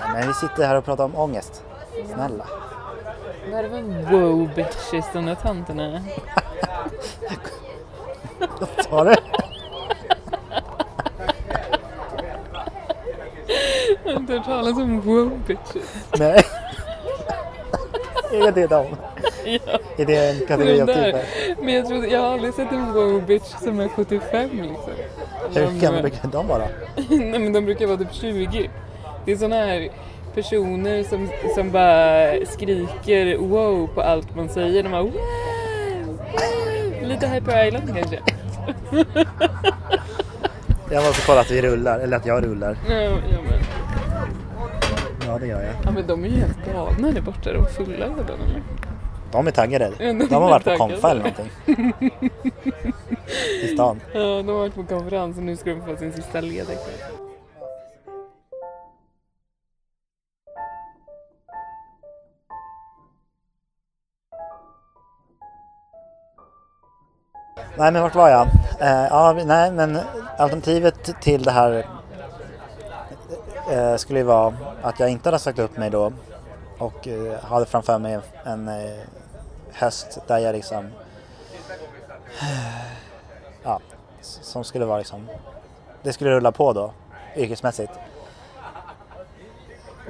"Nej, 0.00 0.12
men 0.14 0.26
vi 0.28 0.34
sitter 0.34 0.66
här 0.66 0.74
och 0.76 0.84
pratar 0.84 1.04
om 1.04 1.16
ångest. 1.16 1.62
Snälla. 2.14 2.46
Är 3.52 3.62
det 3.62 3.68
för 3.68 3.82
wow 4.12 4.50
bitches 4.54 5.04
de 5.12 5.26
där 5.26 5.34
tanterna? 5.34 6.02
Vad 8.38 8.84
sa 8.84 9.04
du? 9.04 9.14
Jag 14.04 14.12
har 14.12 14.20
inte 14.20 14.32
hört 14.32 14.44
talas 14.44 14.76
om 14.78 15.00
wow 15.00 15.40
bitches. 15.46 15.94
Nej. 16.18 16.42
Är 18.42 18.52
det 18.52 18.66
dem? 18.66 18.86
Ja, 19.44 19.78
Är 19.96 20.04
det 20.04 20.30
en 20.30 20.46
kategori 20.46 20.80
av 20.80 20.86
typer? 20.86 21.24
Men 21.62 21.74
jag, 21.74 21.86
trodde, 21.86 22.06
jag 22.06 22.20
har 22.20 22.32
aldrig 22.32 22.54
sett 22.54 22.72
en 22.72 22.92
wow 22.92 23.26
bitch 23.26 23.54
som 23.62 23.80
är 23.80 23.88
75 23.88 24.50
liksom. 24.52 24.92
Hur 25.54 25.80
gamla 25.80 26.02
brukar 26.02 26.28
de 26.28 26.46
vara? 26.48 26.68
Nej 27.08 27.38
men 27.38 27.52
de 27.52 27.64
brukar 27.64 27.86
vara 27.86 27.98
typ 27.98 28.12
20. 28.12 28.70
Det 29.24 29.32
är 29.32 29.36
såna 29.36 29.56
här 29.56 29.88
personer 30.34 31.02
som, 31.02 31.28
som 31.54 31.70
bara 31.70 32.46
skriker 32.46 33.36
wow 33.36 33.86
på 33.94 34.02
allt 34.02 34.36
man 34.36 34.48
säger. 34.48 34.82
De 34.82 34.88
bara 34.92 35.02
wow, 35.02 35.12
wow. 35.12 37.08
Lite 37.08 37.26
Hyper 37.26 37.66
Island 37.66 37.96
kanske. 37.96 38.18
Jag 40.90 41.04
måste 41.04 41.26
kolla 41.26 41.40
att 41.40 41.50
vi 41.50 41.62
rullar, 41.62 41.98
eller 41.98 42.16
att 42.16 42.26
jag 42.26 42.44
rullar. 42.44 42.76
Ja, 42.88 42.94
ja, 43.02 43.38
men, 43.48 43.60
Ja, 45.26 45.38
det 45.38 45.46
gör 45.46 45.62
jag. 45.62 45.74
ja 45.84 45.90
men 45.90 46.06
de 46.06 46.24
är 46.24 46.28
ju 46.28 46.36
helt 46.40 46.66
galna 46.66 47.10
där 47.10 47.20
borta. 47.20 47.52
De 47.52 47.66
fulla 47.66 48.06
redan 48.06 48.40
eller? 48.40 48.62
De 49.32 49.46
är 49.46 49.50
taggade. 49.50 49.92
Ja, 49.98 50.06
de 50.06 50.18
De 50.26 50.34
har 50.34 50.40
varit 50.50 50.64
på 50.64 50.76
konfa 50.76 51.10
eller 51.10 51.20
någonting. 51.22 51.50
I 53.62 53.68
stan. 53.68 54.00
Ja, 54.12 54.20
de 54.20 54.48
har 54.48 54.54
varit 54.54 54.74
på 54.74 54.84
konferens 54.84 55.36
och 55.36 55.42
nu 55.42 55.56
ska 55.56 55.70
de 55.70 55.80
få 55.80 55.96
sin 55.96 56.12
sista 56.12 56.40
lediga. 56.40 56.78
Nej 67.78 67.92
men 67.92 68.02
vart 68.02 68.14
var 68.14 68.28
jag? 68.28 68.46
Eh, 68.80 69.06
ja, 69.10 69.36
nej 69.46 69.72
men 69.72 69.98
alternativet 70.38 71.20
till 71.20 71.42
det 71.42 71.50
här 71.50 71.86
eh, 73.70 73.96
skulle 73.96 74.18
ju 74.18 74.24
vara 74.24 74.54
att 74.82 75.00
jag 75.00 75.08
inte 75.10 75.28
hade 75.28 75.38
sagt 75.38 75.58
upp 75.58 75.76
mig 75.76 75.90
då 75.90 76.12
och 76.78 77.08
eh, 77.08 77.40
hade 77.40 77.66
framför 77.66 77.98
mig 77.98 78.18
en 78.44 78.68
eh, 78.68 78.98
höst 79.72 80.18
där 80.26 80.38
jag 80.38 80.52
liksom 80.52 80.84
eh, 82.40 82.86
ja, 83.62 83.80
som 84.20 84.64
skulle 84.64 84.84
vara 84.84 84.98
liksom 84.98 85.28
det 86.02 86.12
skulle 86.12 86.30
rulla 86.30 86.52
på 86.52 86.72
då 86.72 86.92
yrkesmässigt 87.36 87.92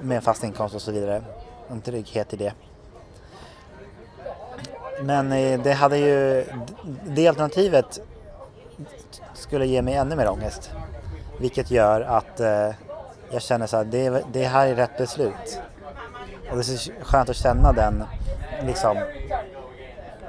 med 0.00 0.16
en 0.16 0.22
fast 0.22 0.44
inkomst 0.44 0.74
och 0.74 0.82
så 0.82 0.92
vidare. 0.92 1.22
En 1.68 1.80
trygghet 1.80 2.32
i 2.34 2.36
det. 2.36 2.52
Men 5.02 5.32
eh, 5.32 5.60
det 5.60 5.72
hade 5.72 5.98
ju, 5.98 6.44
det 7.04 7.28
alternativet 7.28 8.00
skulle 9.34 9.66
ge 9.66 9.82
mig 9.82 9.94
ännu 9.94 10.16
mer 10.16 10.28
ångest. 10.28 10.70
Vilket 11.40 11.70
gör 11.70 12.00
att 12.00 12.40
eh, 12.40 12.70
jag 13.36 13.42
känner 13.42 13.66
så 13.66 13.76
här, 13.76 13.84
det, 13.84 14.24
det 14.32 14.44
här 14.44 14.66
är 14.66 14.74
rätt 14.74 14.98
beslut. 14.98 15.60
Och 16.50 16.56
det 16.56 16.62
är 16.62 16.62
så 16.62 16.92
skönt 17.02 17.28
att 17.28 17.36
känna 17.36 17.72
den, 17.72 18.04
liksom, 18.62 18.96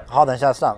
ha 0.07 0.25
den 0.25 0.37
känslan. 0.37 0.77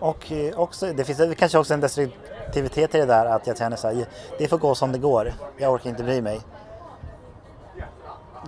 Och 0.00 0.32
eh, 0.32 0.58
också, 0.58 0.92
det 0.92 1.04
finns 1.04 1.36
kanske 1.38 1.58
också 1.58 1.74
en 1.74 1.80
destruktivitet 1.80 2.94
i 2.94 2.98
det 2.98 3.06
där 3.06 3.26
att 3.26 3.46
jag 3.46 3.58
känner 3.58 3.76
så 3.76 3.88
här, 3.88 4.06
det 4.38 4.48
får 4.48 4.58
gå 4.58 4.74
som 4.74 4.92
det 4.92 4.98
går. 4.98 5.32
Jag 5.58 5.72
orkar 5.72 5.90
inte 5.90 6.02
bry 6.02 6.22
mig. 6.22 6.40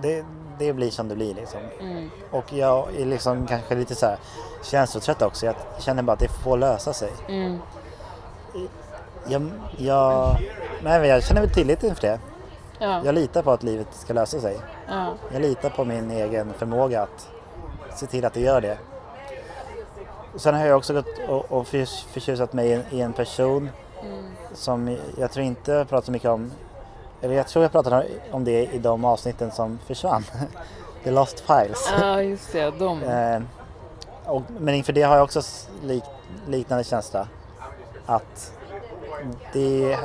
Det, 0.01 0.25
det 0.59 0.73
blir 0.73 0.91
som 0.91 1.07
det 1.07 1.15
blir 1.15 1.33
liksom. 1.33 1.59
Mm. 1.79 2.09
Och 2.31 2.53
jag 2.53 2.95
är 2.95 3.05
liksom 3.05 3.47
kanske 3.47 3.75
lite 3.75 3.95
så 3.95 4.05
här 4.05 4.17
känslotrött 4.63 5.21
också. 5.21 5.45
Jag 5.45 5.55
känner 5.79 6.03
bara 6.03 6.13
att 6.13 6.19
det 6.19 6.43
får 6.43 6.57
lösa 6.57 6.93
sig. 6.93 7.11
Mm. 7.27 7.59
Jag, 9.27 9.51
jag, 9.77 10.37
men 10.83 11.07
jag 11.07 11.23
känner 11.23 11.41
väl 11.41 11.49
tillit 11.49 11.83
inför 11.83 12.01
det. 12.01 12.19
Ja, 12.79 13.01
Jag 13.05 13.15
litar 13.15 13.41
på 13.41 13.51
att 13.51 13.63
livet 13.63 13.87
ska 13.91 14.13
lösa 14.13 14.39
sig. 14.39 14.57
ja. 14.87 15.13
Jag 15.33 15.41
litar 15.41 15.69
på 15.69 15.85
min 15.85 16.11
egen 16.11 16.53
förmåga 16.53 17.01
att 17.01 17.29
se 17.95 18.05
till 18.07 18.25
att 18.25 18.33
det 18.33 18.41
gör 18.41 18.61
det. 18.61 18.77
Sen 20.35 20.55
har 20.55 20.65
jag 20.65 20.77
också 20.77 20.93
gått 20.93 21.07
och, 21.49 21.67
förtjusat 21.67 22.53
mig 22.53 22.83
i, 22.91 23.01
en 23.01 23.13
person 23.13 23.69
Mm. 24.03 24.25
som 24.53 24.97
jag 25.17 25.31
tror 25.31 25.45
inte 25.45 25.71
jag 25.71 25.89
pratat 25.89 26.05
så 26.05 26.11
mycket 26.11 26.29
om. 26.29 26.51
Eller 27.21 27.35
jag 27.35 27.47
tror 27.47 27.63
jag 27.63 27.71
pratade 27.71 28.05
om 28.31 28.43
det 28.43 28.65
i 28.65 28.79
de 28.79 29.05
avsnitten 29.05 29.51
som 29.51 29.79
försvann. 29.87 30.23
The 31.03 31.11
Lost 31.11 31.39
Files. 31.39 31.93
Ja, 31.99 32.21
just 32.21 32.51
det. 32.51 32.71
De. 32.79 33.03
Eh, 33.09 33.41
och, 34.25 34.41
men 34.59 34.75
inför 34.75 34.93
det 34.93 35.01
har 35.01 35.15
jag 35.15 35.23
också 35.23 35.41
lik, 35.83 36.03
liknande 36.47 36.83
känsla. 36.83 37.27
Att 38.05 38.53
det... 39.53 39.97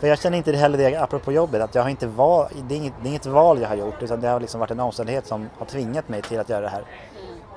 För 0.00 0.06
jag 0.06 0.18
känner 0.18 0.38
inte 0.38 0.52
heller 0.52 0.78
det 0.78 0.96
apropå 0.96 1.32
jobbet, 1.32 1.62
att 1.62 1.74
jag 1.74 1.82
har 1.82 1.90
inte 1.90 2.06
val, 2.06 2.48
det, 2.68 2.74
är 2.74 2.78
inget, 2.78 2.92
det 3.02 3.06
är 3.06 3.10
inget 3.10 3.26
val 3.26 3.60
jag 3.60 3.68
har 3.68 3.76
gjort 3.76 4.02
utan 4.02 4.20
det 4.20 4.28
har 4.28 4.40
liksom 4.40 4.60
varit 4.60 4.70
en 4.70 4.80
omständighet 4.80 5.26
som 5.26 5.48
har 5.58 5.66
tvingat 5.66 6.08
mig 6.08 6.22
till 6.22 6.40
att 6.40 6.48
göra 6.48 6.60
det 6.60 6.68
här. 6.68 6.82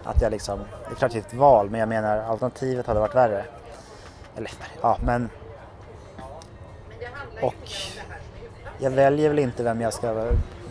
Att 0.04 0.22
jag 0.22 0.32
liksom, 0.32 0.60
det 0.60 0.92
är 0.92 0.96
klart 0.96 1.12
det 1.12 1.18
är 1.18 1.22
ett 1.22 1.34
val 1.34 1.70
men 1.70 1.80
jag 1.80 1.90
menar 1.90 2.18
alternativet 2.18 2.88
hade 2.88 3.00
varit 3.00 3.16
värre. 3.16 3.46
Eller 4.38 4.52
ja 4.82 4.98
men... 5.04 5.30
Och 7.42 7.72
jag 8.78 8.92
väljer 8.92 9.30
väl 9.30 9.40
inte 9.40 9.64
vem 9.64 9.82
jag 9.82 9.94
ska 9.94 10.28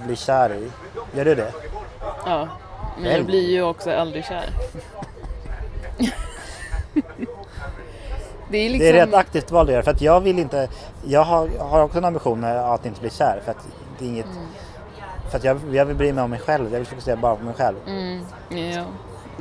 bli 0.07 0.17
kär 0.17 0.53
i. 0.53 0.71
Gör 1.17 1.25
du 1.25 1.35
det? 1.35 1.53
Ja. 2.27 2.49
Men 2.95 3.05
Välj. 3.05 3.17
jag 3.17 3.27
blir 3.27 3.51
ju 3.51 3.63
också 3.63 3.91
aldrig 3.91 4.25
kär. 4.25 4.51
det 8.51 8.59
är 8.59 8.71
liksom... 8.71 8.79
Det 8.79 9.01
är 9.01 9.07
rätt 9.07 9.15
aktivt 9.15 9.51
val 9.51 9.67
du 9.67 9.73
gör 9.73 9.83
för 9.83 9.91
att 9.91 10.01
jag 10.01 10.21
vill 10.21 10.39
inte, 10.39 10.69
jag 11.05 11.25
har, 11.25 11.49
har 11.59 11.83
också 11.83 11.99
en 11.99 12.05
ambition 12.05 12.45
att 12.45 12.87
inte 12.87 13.01
bli 13.01 13.11
kär 13.11 13.41
för 13.45 13.51
att 13.51 13.67
det 13.99 14.05
är 14.05 14.09
inget, 14.09 14.27
för 15.31 15.39
att 15.39 15.45
jag, 15.45 15.61
jag 15.73 15.85
vill 15.85 15.97
bry 15.97 16.13
mig 16.13 16.25
om 16.25 16.31
mig 16.31 16.39
själv, 16.39 16.73
jag 16.73 16.79
vill 16.79 16.87
fokusera 16.87 17.17
bara 17.17 17.37
på 17.37 17.45
mig 17.45 17.55
själv. 17.55 17.77
Mm, 17.87 18.21
ja. 18.51 18.85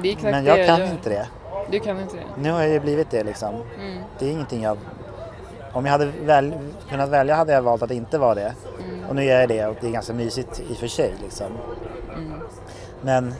Det 0.01 0.07
är 0.07 0.11
exakt 0.11 0.31
Men 0.31 0.43
det 0.43 0.57
jag 0.57 0.67
kan 0.67 0.79
gör. 0.79 0.91
inte 0.91 1.09
det. 1.09 1.27
Du 1.71 1.79
kan 1.79 1.99
inte 1.99 2.15
det? 2.15 2.23
Nu 2.41 2.51
har 2.51 2.61
jag 2.61 2.69
ju 2.69 2.79
blivit 2.79 3.11
det 3.11 3.23
liksom. 3.23 3.55
Mm. 3.79 4.03
Det 4.19 4.25
är 4.25 4.31
ingenting 4.31 4.63
jag, 4.63 4.77
om 5.73 5.85
jag 5.85 5.91
hade 5.91 6.05
väl, 6.05 6.53
kunnat 6.89 7.09
välja 7.09 7.35
hade 7.35 7.53
jag 7.53 7.61
valt 7.61 7.83
att 7.83 7.91
inte 7.91 8.17
vara 8.17 8.35
det. 8.35 8.53
Mm. 8.83 9.09
Och 9.09 9.15
nu 9.15 9.23
gör 9.23 9.39
jag 9.39 9.49
det 9.49 9.65
och 9.65 9.75
det 9.81 9.87
är 9.87 9.91
ganska 9.91 10.13
mysigt 10.13 10.61
i 10.69 10.73
och 10.73 10.77
för 10.77 10.87
sig 10.87 11.13
liksom. 11.23 11.47
Mm. 12.15 12.33
Men, 13.01 13.33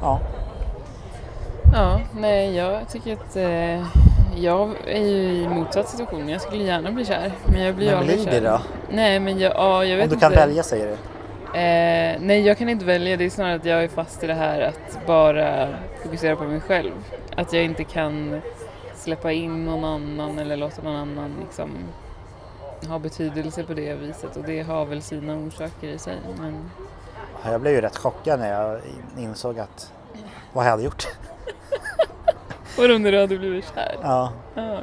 ja. 0.00 0.20
Ja, 1.72 2.00
nej 2.16 2.56
jag 2.56 2.88
tycker 2.88 3.12
att 3.12 3.36
eh, 3.36 3.86
jag 4.36 4.70
är 4.86 5.02
ju 5.06 5.22
i 5.42 5.48
motsatt 5.48 5.88
situation. 5.88 6.28
Jag 6.28 6.40
skulle 6.40 6.64
gärna 6.64 6.90
bli 6.92 7.04
kär. 7.04 7.32
Men 7.46 7.62
jag 7.62 7.74
blir 7.74 7.86
ju 7.86 7.90
Men 7.92 8.00
aldrig 8.00 8.18
blir 8.22 8.32
kär. 8.32 8.40
det 8.40 8.48
då? 8.48 8.60
Nej 8.90 9.20
men 9.20 9.38
jag, 9.38 9.52
ja, 9.56 9.84
jag 9.84 9.96
vet 9.96 10.04
Om 10.04 10.08
du 10.08 10.14
inte. 10.14 10.26
kan 10.26 10.32
välja 10.32 10.62
säger 10.62 10.86
du. 10.86 10.92
Eh, 11.58 12.16
nej 12.20 12.40
jag 12.46 12.58
kan 12.58 12.68
inte 12.68 12.84
välja. 12.84 13.16
Det 13.16 13.24
är 13.24 13.30
snarare 13.30 13.54
att 13.54 13.64
jag 13.64 13.84
är 13.84 13.88
fast 13.88 14.24
i 14.24 14.26
det 14.26 14.34
här 14.34 14.60
att 14.60 15.06
bara 15.06 15.68
fokusera 16.02 16.36
på 16.36 16.44
mig 16.44 16.60
själv. 16.60 16.92
Att 17.36 17.52
jag 17.52 17.64
inte 17.64 17.84
kan 17.84 18.40
släppa 18.96 19.32
in 19.32 19.64
någon 19.64 19.84
annan 19.84 20.38
eller 20.38 20.56
låta 20.56 20.82
någon 20.82 20.96
annan 20.96 21.34
liksom 21.40 21.70
ha 22.88 22.98
betydelse 22.98 23.62
på 23.64 23.74
det 23.74 23.94
viset. 23.94 24.36
Och 24.36 24.44
det 24.44 24.62
har 24.62 24.84
väl 24.84 25.02
sina 25.02 25.36
orsaker 25.36 25.88
i 25.88 25.98
sig. 25.98 26.16
Men 26.40 26.70
Jag 27.52 27.60
blev 27.60 27.74
ju 27.74 27.80
rätt 27.80 27.96
chockad 27.96 28.40
när 28.40 28.52
jag 28.62 28.80
insåg 29.18 29.58
att, 29.58 29.92
vad 30.52 30.64
jag 30.66 30.70
hade 30.70 30.82
gjort. 30.82 31.06
Vadå 32.78 32.98
när 32.98 33.12
du 33.12 33.20
hade 33.20 33.38
blivit 33.38 33.64
kär? 33.74 33.96
Ja. 34.02 34.32
Ja. 34.54 34.78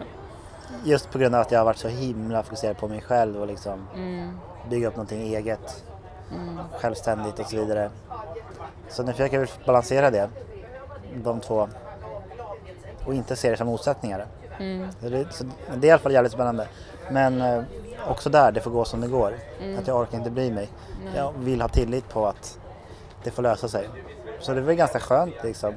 Just 0.83 1.11
på 1.11 1.17
grund 1.17 1.35
av 1.35 1.41
att 1.41 1.51
jag 1.51 1.59
har 1.59 1.65
varit 1.65 1.77
så 1.77 1.87
himla 1.87 2.43
fokuserad 2.43 2.77
på 2.77 2.87
mig 2.87 3.01
själv 3.01 3.41
och 3.41 3.47
liksom 3.47 3.87
Mm, 3.95 4.39
bygga 4.69 4.87
upp 4.87 4.95
någonting 4.95 5.21
eget, 5.35 5.83
mm, 6.35 6.59
självständigt 6.79 7.39
och 7.39 7.45
så 7.45 7.55
vidare. 7.55 7.89
Så 8.89 9.03
nu 9.03 9.11
försöker 9.11 9.39
jag 9.39 9.47
balansera 9.65 10.11
det, 10.11 10.29
de 11.23 11.39
två, 11.39 11.67
och 13.05 13.13
inte 13.13 13.35
se 13.35 13.51
det 13.51 13.57
som 13.57 13.67
motsättningar. 13.67 14.25
mm, 14.59 14.87
Så 15.01 15.09
det, 15.09 15.33
så 15.33 15.43
det 15.75 15.87
är 15.87 15.89
i 15.89 15.91
alla 15.91 15.99
fall 16.01 16.11
jävligt 16.13 16.31
spännande. 16.33 16.67
Men 17.11 17.41
eh, 17.41 17.63
också 18.09 18.29
där, 18.29 18.51
det 18.51 18.61
får 18.61 18.71
gå 18.71 18.85
som 18.85 19.01
det 19.01 19.07
går. 19.07 19.33
Mm. 19.61 19.79
Att 19.79 19.87
jag 19.87 19.97
orkar 20.01 20.17
inte 20.17 20.29
bry 20.29 20.51
mig. 20.51 20.69
nej. 21.05 21.13
Jag 21.15 21.33
vill 21.39 21.61
ha 21.61 21.67
tillit 21.67 22.09
på 22.09 22.27
att 22.27 22.59
det 23.23 23.31
får 23.31 23.43
lösa 23.43 23.67
sig. 23.67 23.89
Så 24.39 24.53
det 24.53 24.61
väl 24.61 24.75
ganska 24.75 24.99
skönt 24.99 25.33
liksom. 25.43 25.73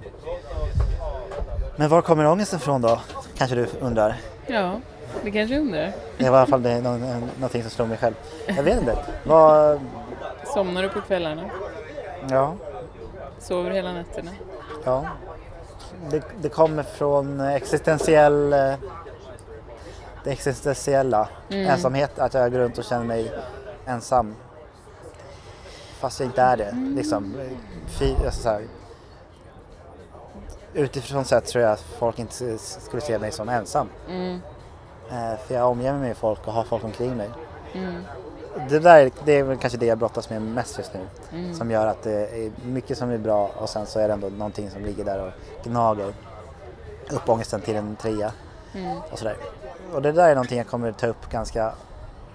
Men 1.78 1.88
var 1.88 2.02
kommer 2.02 2.26
ångesten 2.26 2.58
ifrån 2.58 2.80
då? 2.82 3.00
Kanske 3.36 3.56
du 3.56 3.66
undrar. 3.80 4.16
Ja, 4.46 4.80
det 5.24 5.30
kanske 5.30 5.54
jag 5.54 5.60
undrar. 5.62 5.92
Det 6.18 6.30
var 6.30 6.38
i 6.38 6.40
alla 6.40 6.46
fall 6.46 6.62
det, 6.62 6.80
nå- 6.80 6.96
nå- 6.96 7.20
någonting 7.36 7.62
som 7.62 7.70
slog 7.70 7.88
mig 7.88 7.98
själv. 7.98 8.14
Jag 8.46 8.62
vet 8.62 8.80
inte. 8.80 8.96
Vad, 9.24 9.80
Somnar 10.54 10.82
du 10.82 10.88
på 10.88 11.00
kvällarna? 11.00 11.42
ja. 12.30 12.54
Sover 13.38 13.70
hela 13.70 13.92
nätterna. 13.92 14.30
Ja. 14.84 15.04
Det, 16.10 16.22
det 16.40 16.48
kommer 16.48 16.82
från 16.82 17.40
existentiell 17.40 18.50
det 20.24 20.30
existentiella. 20.30 21.28
Mm. 21.50 21.66
Ensamhet, 21.70 22.18
att 22.18 22.34
jag 22.34 22.52
går 22.52 22.58
runt 22.58 22.78
och 22.78 22.84
känner 22.84 23.04
mig 23.04 23.32
ensam. 23.86 24.34
Fast 26.00 26.20
jag 26.20 26.26
inte 26.28 26.42
är 26.42 26.56
det. 26.56 26.74
Liksom, 26.96 27.34
Fi, 27.86 28.16
alltså 28.26 28.42
så 28.42 28.48
här, 28.48 28.62
utifrån 30.74 31.24
sett 31.24 31.44
tror 31.46 31.64
jag 31.64 31.72
att 31.72 31.80
folk 31.80 32.18
inte 32.18 32.58
skulle 32.58 33.02
se 33.02 33.18
mig 33.18 33.32
som 33.32 33.48
ensam. 33.48 33.88
Mm. 34.08 34.40
Eh, 35.10 35.38
för 35.46 35.54
jag 35.54 35.68
omger 35.70 35.92
mig 35.92 36.00
med 36.00 36.16
folk 36.16 36.46
och 36.46 36.52
har 36.52 36.64
folk 36.64 36.84
omkring 36.84 37.16
mig. 37.16 37.30
Mm. 37.74 38.02
Det 38.68 38.78
där 38.78 39.00
är- 39.06 39.10
det 39.24 39.32
är 39.32 39.42
väl 39.42 39.56
kanske 39.58 39.78
det 39.78 39.86
jag 39.86 39.98
brottas 39.98 40.30
med 40.30 40.42
mest 40.42 40.78
just 40.78 40.94
nu. 40.94 41.00
Mm. 41.38 41.54
Som 41.54 41.70
gör 41.70 41.86
att 41.86 42.02
det 42.02 42.12
är 42.44 42.50
mycket 42.66 42.98
som 42.98 43.10
är 43.10 43.18
bra 43.18 43.50
och 43.56 43.68
sen 43.68 43.86
så 43.86 44.00
är 44.00 44.08
det 44.08 44.14
ändå 44.14 44.28
någonting 44.28 44.70
som 44.70 44.82
ligger 44.82 45.04
där 45.04 45.26
och 45.26 45.32
gnager 45.64 46.12
upp 47.10 47.28
ångesten 47.28 47.60
till 47.60 47.76
en 47.76 47.96
trea 47.96 48.32
Mm. 48.74 48.98
och 49.12 49.18
sådär. 49.18 49.36
Och 49.94 50.02
det 50.02 50.12
där 50.12 50.28
är 50.28 50.34
någonting 50.34 50.58
jag 50.58 50.66
kommer 50.66 50.92
ta 50.92 51.06
upp 51.06 51.30
ganska 51.30 51.72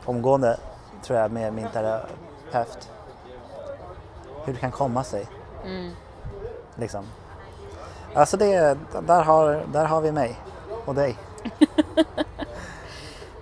omgående 0.05 0.57
tror 1.03 1.19
jag 1.19 1.31
med 1.31 1.53
min 1.53 1.67
terapeut. 1.73 2.89
Hur 4.45 4.53
det 4.53 4.59
kan 4.59 4.71
komma 4.71 5.03
sig 5.03 5.27
Mm. 5.65 5.91
liksom. 6.75 7.05
Alltså 8.15 8.37
det, 8.37 8.77
där 9.07 9.23
har, 9.23 9.65
där 9.73 9.85
har 9.85 10.01
vi 10.01 10.11
mig 10.11 10.39
och 10.85 10.95
dig. 10.95 11.17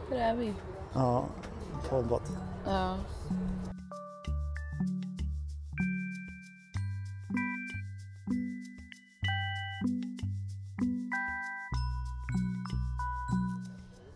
Där 0.09 0.17
är 0.17 0.35
vi. 0.35 0.53
Ja, 0.93 1.25
på 1.89 1.95
en 1.95 2.07
båt. 2.07 2.21
Ja. 2.65 2.95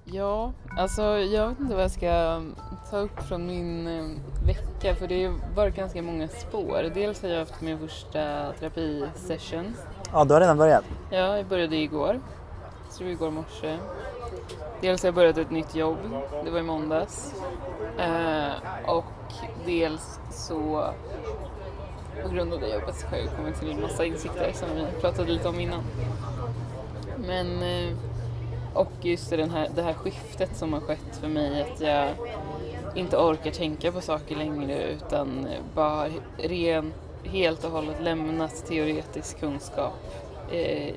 Ja, 0.06 0.54
alltså 0.78 1.02
jag 1.04 1.50
vet 1.50 1.60
inte 1.60 1.74
vad 1.74 1.84
jag 1.84 1.92
ska 1.92 2.42
ta 2.90 2.98
upp 2.98 3.24
från 3.24 3.48
min 3.48 3.88
eh, 3.88 4.06
vecka 4.46 4.96
för 4.96 5.08
det 5.08 5.26
har 5.26 5.56
varit 5.56 5.76
ganska 5.76 6.02
många 6.02 6.28
spår. 6.28 6.92
Dels 6.94 7.22
har 7.22 7.30
jag 7.30 7.40
haft 7.40 7.62
min 7.62 7.80
första 7.80 8.54
terapisession. 8.60 9.74
Ja, 10.14 10.26
du 10.26 10.34
har 10.34 10.42
redan 10.42 10.58
börjat. 10.58 10.84
Ja, 11.10 11.38
jag 11.38 11.46
började 11.46 11.76
igår. 11.76 12.20
Så 12.90 13.00
det 13.00 13.06
var 13.06 13.12
igår 13.12 13.32
morse. 13.32 13.78
Dels 14.82 15.04
har 15.04 15.08
jag 15.08 15.16
börjat 15.16 15.38
ett 15.38 15.52
nytt 15.52 15.76
jobb. 15.76 15.98
Det 16.44 16.52
var 16.52 16.60
i 16.60 16.64
måndags. 16.64 17.34
Eh, 17.98 18.52
och 18.86 19.06
dels 19.66 20.20
så 20.32 20.90
på 22.24 22.30
grund 22.30 22.54
av 22.54 22.60
det 22.60 22.70
jobbet 22.70 22.96
så 22.96 23.08
har 23.08 23.18
jag 23.18 23.36
kommit 23.38 23.60
till 23.60 23.72
en 23.72 23.82
massa 23.82 24.06
insikter 24.06 24.52
som 24.54 24.68
vi 24.76 25.02
pratade 25.02 25.32
lite 25.32 25.48
om 25.48 25.60
innan. 25.60 25.84
Men 27.28 27.64
eh, 27.64 27.94
och 28.74 28.92
just 29.02 29.30
det, 29.30 29.38
den 29.38 29.50
här, 29.50 29.70
det 29.76 29.82
här 29.82 29.94
skiftet 29.94 30.58
som 30.58 30.74
har 30.74 30.80
skett 30.80 31.18
för 31.22 31.28
mig 31.28 31.62
att 31.62 31.82
jag 31.82 32.10
inte 32.96 33.18
orkar 33.18 33.52
tänka 33.52 33.92
på 33.92 34.02
saker 34.02 34.36
längre 34.36 34.84
utan 34.84 35.48
bara 35.76 36.08
ren, 36.38 36.94
helt 37.32 37.64
och 37.64 37.72
hållet 37.72 38.02
lämnat 38.02 38.66
teoretisk 38.66 39.40
kunskap 39.40 39.94
eh, 40.52 40.94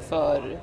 för 0.00 0.58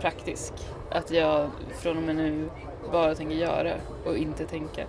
praktisk. 0.00 0.52
Att 0.90 1.10
jag 1.10 1.50
från 1.74 1.96
och 1.96 2.02
med 2.02 2.16
nu 2.16 2.48
bara 2.92 3.14
tänker 3.14 3.36
göra 3.36 3.74
och 4.06 4.16
inte 4.16 4.46
tänka. 4.46 4.84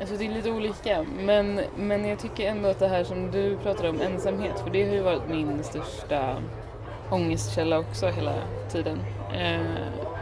Alltså 0.00 0.16
det 0.16 0.26
är 0.26 0.30
lite 0.30 0.50
olika 0.50 1.06
men, 1.18 1.60
men 1.76 2.08
jag 2.08 2.18
tycker 2.18 2.48
ändå 2.48 2.68
att 2.68 2.78
det 2.78 2.88
här 2.88 3.04
som 3.04 3.30
du 3.30 3.56
pratar 3.56 3.88
om, 3.88 4.00
ensamhet, 4.00 4.60
för 4.60 4.70
det 4.70 4.84
har 4.86 4.94
ju 4.94 5.00
varit 5.00 5.28
min 5.28 5.64
största 5.64 6.36
ångestkälla 7.10 7.78
också 7.78 8.06
hela 8.06 8.34
tiden. 8.72 8.98
Eh, 9.34 9.60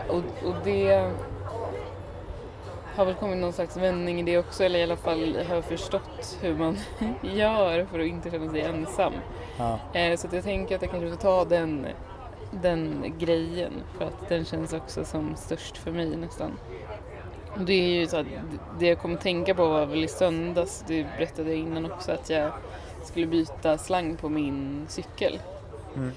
och, 0.09 0.48
och 0.48 0.54
det 0.64 1.11
har 2.94 3.05
väl 3.05 3.14
kommit 3.14 3.38
någon 3.38 3.53
slags 3.53 3.76
vändning 3.76 4.20
i 4.20 4.22
det 4.22 4.38
också, 4.38 4.64
eller 4.64 4.79
i 4.79 4.83
alla 4.83 4.96
fall 4.96 5.38
har 5.48 5.62
förstått 5.62 6.38
hur 6.42 6.55
man 6.55 6.79
gör 7.22 7.85
för 7.85 8.00
att 8.00 8.07
inte 8.07 8.31
känna 8.31 8.50
sig 8.50 8.61
ensam. 8.61 9.12
Ja. 9.59 9.79
Eh, 9.92 10.16
så 10.16 10.29
jag 10.33 10.44
tänker 10.44 10.76
att 10.76 10.83
jag 10.83 10.90
kanske 10.90 11.11
får 11.11 11.16
ta 11.16 11.44
den, 11.44 11.87
den 12.50 13.14
grejen 13.18 13.72
för 13.98 14.05
att 14.05 14.29
den 14.29 14.44
känns 14.44 14.72
också 14.72 15.05
som 15.05 15.37
störst 15.37 15.76
för 15.76 15.90
mig 15.90 16.16
nästan. 16.16 16.50
Det 17.59 17.72
är 17.72 18.00
ju 18.00 18.07
så 18.07 18.16
att 18.16 18.26
det 18.79 18.87
jag 18.87 18.98
kom 18.98 19.14
att 19.14 19.20
tänka 19.20 19.55
på 19.55 19.66
var 19.66 19.87
väl 19.87 20.05
i 20.05 20.09
söndags, 20.09 20.85
det 20.87 21.07
berättade 21.18 21.48
jag 21.50 21.59
innan 21.59 21.92
också, 21.92 22.12
att 22.12 22.31
jag 22.31 22.53
skulle 23.05 23.26
byta 23.26 23.79
slang 23.79 24.16
på 24.16 24.29
min 24.29 24.87
cykel. 24.88 25.38
Mm. 25.96 26.12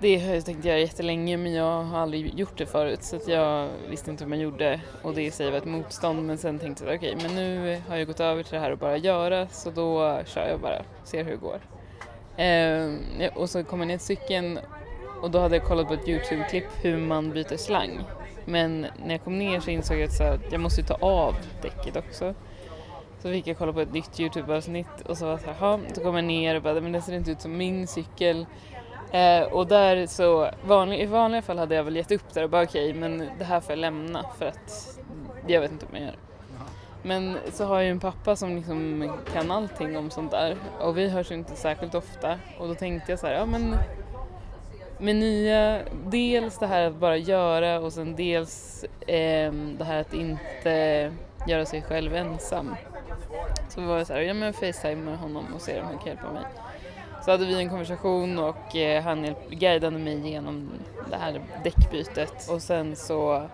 Det 0.00 0.18
har 0.18 0.34
jag 0.34 0.44
tänkt 0.44 0.64
göra 0.64 0.78
jättelänge 0.78 1.36
men 1.36 1.52
jag 1.52 1.82
har 1.82 1.98
aldrig 1.98 2.38
gjort 2.38 2.58
det 2.58 2.66
förut 2.66 3.02
så 3.02 3.16
att 3.16 3.28
jag 3.28 3.68
visste 3.90 4.10
inte 4.10 4.24
hur 4.24 4.28
man 4.28 4.40
gjorde 4.40 4.80
och 5.02 5.14
det 5.14 5.22
i 5.22 5.30
sig 5.30 5.50
var 5.50 5.58
ett 5.58 5.64
motstånd 5.64 6.26
men 6.26 6.38
sen 6.38 6.58
tänkte 6.58 6.84
jag 6.84 6.94
okej 6.94 7.16
men 7.22 7.34
nu 7.34 7.80
har 7.88 7.96
jag 7.96 8.06
gått 8.06 8.20
över 8.20 8.42
till 8.42 8.52
det 8.52 8.58
här 8.58 8.70
och 8.70 8.78
bara 8.78 8.96
göra 8.96 9.48
så 9.48 9.70
då 9.70 10.20
kör 10.26 10.48
jag 10.48 10.60
bara, 10.60 10.82
ser 11.04 11.24
hur 11.24 11.30
det 11.30 11.36
går. 11.36 11.60
Eh, 12.44 13.36
och 13.36 13.50
så 13.50 13.64
kom 13.64 13.80
jag 13.80 13.86
ner 13.86 13.98
till 13.98 14.06
cykeln 14.06 14.58
och 15.22 15.30
då 15.30 15.38
hade 15.38 15.56
jag 15.56 15.64
kollat 15.64 15.88
på 15.88 15.94
ett 15.94 16.08
Youtube-klipp 16.08 16.66
hur 16.82 16.96
man 16.96 17.30
byter 17.30 17.56
slang. 17.56 18.00
Men 18.44 18.80
när 18.80 19.14
jag 19.14 19.24
kom 19.24 19.38
ner 19.38 19.60
så 19.60 19.70
insåg 19.70 19.98
jag 19.98 20.04
att, 20.04 20.12
så 20.12 20.24
att 20.24 20.52
jag 20.52 20.60
måste 20.60 20.80
ju 20.80 20.86
ta 20.86 20.94
av 20.94 21.34
däcket 21.62 21.96
också. 21.96 22.34
Så 23.22 23.30
fick 23.30 23.46
jag 23.46 23.58
kolla 23.58 23.72
på 23.72 23.80
ett 23.80 23.92
nytt 23.92 24.20
Youtube-avsnitt 24.20 25.00
och 25.08 25.18
så 25.18 25.24
var 25.24 25.32
det 25.32 25.38
så 25.38 25.50
här, 25.50 25.80
då 25.94 26.00
kom 26.02 26.14
jag 26.14 26.24
ner 26.24 26.54
och 26.54 26.62
bara, 26.62 26.80
men 26.80 26.92
det 26.92 27.02
ser 27.02 27.12
inte 27.12 27.30
ut 27.30 27.40
som 27.40 27.56
min 27.56 27.86
cykel. 27.86 28.46
Eh, 29.14 29.42
och 29.42 29.66
där 29.66 30.06
så, 30.06 30.50
vanlig, 30.64 31.00
i 31.00 31.06
vanliga 31.06 31.42
fall 31.42 31.58
hade 31.58 31.74
jag 31.74 31.84
väl 31.84 31.96
gett 31.96 32.12
upp 32.12 32.34
där 32.34 32.42
och 32.42 32.50
bara 32.50 32.62
okej, 32.62 32.94
men 32.94 33.28
det 33.38 33.44
här 33.44 33.60
får 33.60 33.72
jag 33.72 33.78
lämna 33.78 34.24
för 34.38 34.46
att 34.46 34.98
jag 35.46 35.60
vet 35.60 35.70
inte 35.70 35.86
vad 35.90 36.00
jag 36.00 36.06
gör. 36.06 36.16
Men 37.02 37.36
så 37.52 37.64
har 37.64 37.74
jag 37.74 37.84
ju 37.84 37.90
en 37.90 38.00
pappa 38.00 38.36
som 38.36 38.56
liksom 38.56 39.12
kan 39.32 39.50
allting 39.50 39.96
om 39.96 40.10
sånt 40.10 40.30
där 40.30 40.56
och 40.80 40.98
vi 40.98 41.08
hörs 41.08 41.30
ju 41.30 41.34
inte 41.34 41.56
särskilt 41.56 41.94
ofta 41.94 42.38
och 42.58 42.68
då 42.68 42.74
tänkte 42.74 43.12
jag 43.12 43.18
så 43.18 43.26
här, 43.26 43.34
ja 43.34 43.46
men 43.46 43.76
med 44.98 45.16
nya, 45.16 45.80
dels 46.06 46.58
det 46.58 46.66
här 46.66 46.86
att 46.86 46.96
bara 46.96 47.16
göra 47.16 47.80
och 47.80 47.92
sen 47.92 48.16
dels 48.16 48.84
ehm, 49.06 49.76
det 49.78 49.84
här 49.84 50.00
att 50.00 50.14
inte 50.14 51.12
göra 51.48 51.64
sig 51.64 51.82
själv 51.82 52.14
ensam. 52.14 52.74
Så 53.68 53.80
var 53.80 53.98
jag 53.98 54.06
så 54.06 54.12
här, 54.12 54.20
ja 54.20 54.34
men 54.34 54.52
facetime 54.52 55.02
med 55.02 55.18
honom 55.18 55.44
och 55.54 55.60
se 55.60 55.80
om 55.80 55.86
han 55.86 55.98
kan 55.98 56.06
hjälpa 56.08 56.32
mig. 56.32 56.44
Så 57.24 57.30
hade 57.30 57.46
vi 57.46 57.54
en 57.54 57.68
konversation 57.68 58.38
och 58.38 58.76
eh, 58.76 59.02
han 59.02 59.34
guidade 59.50 59.98
mig 59.98 60.28
genom 60.30 60.70
det 61.10 61.16
här 61.16 61.42
däckbytet 61.64 62.50
och 62.50 62.62
sen 62.62 62.96
så 62.96 63.48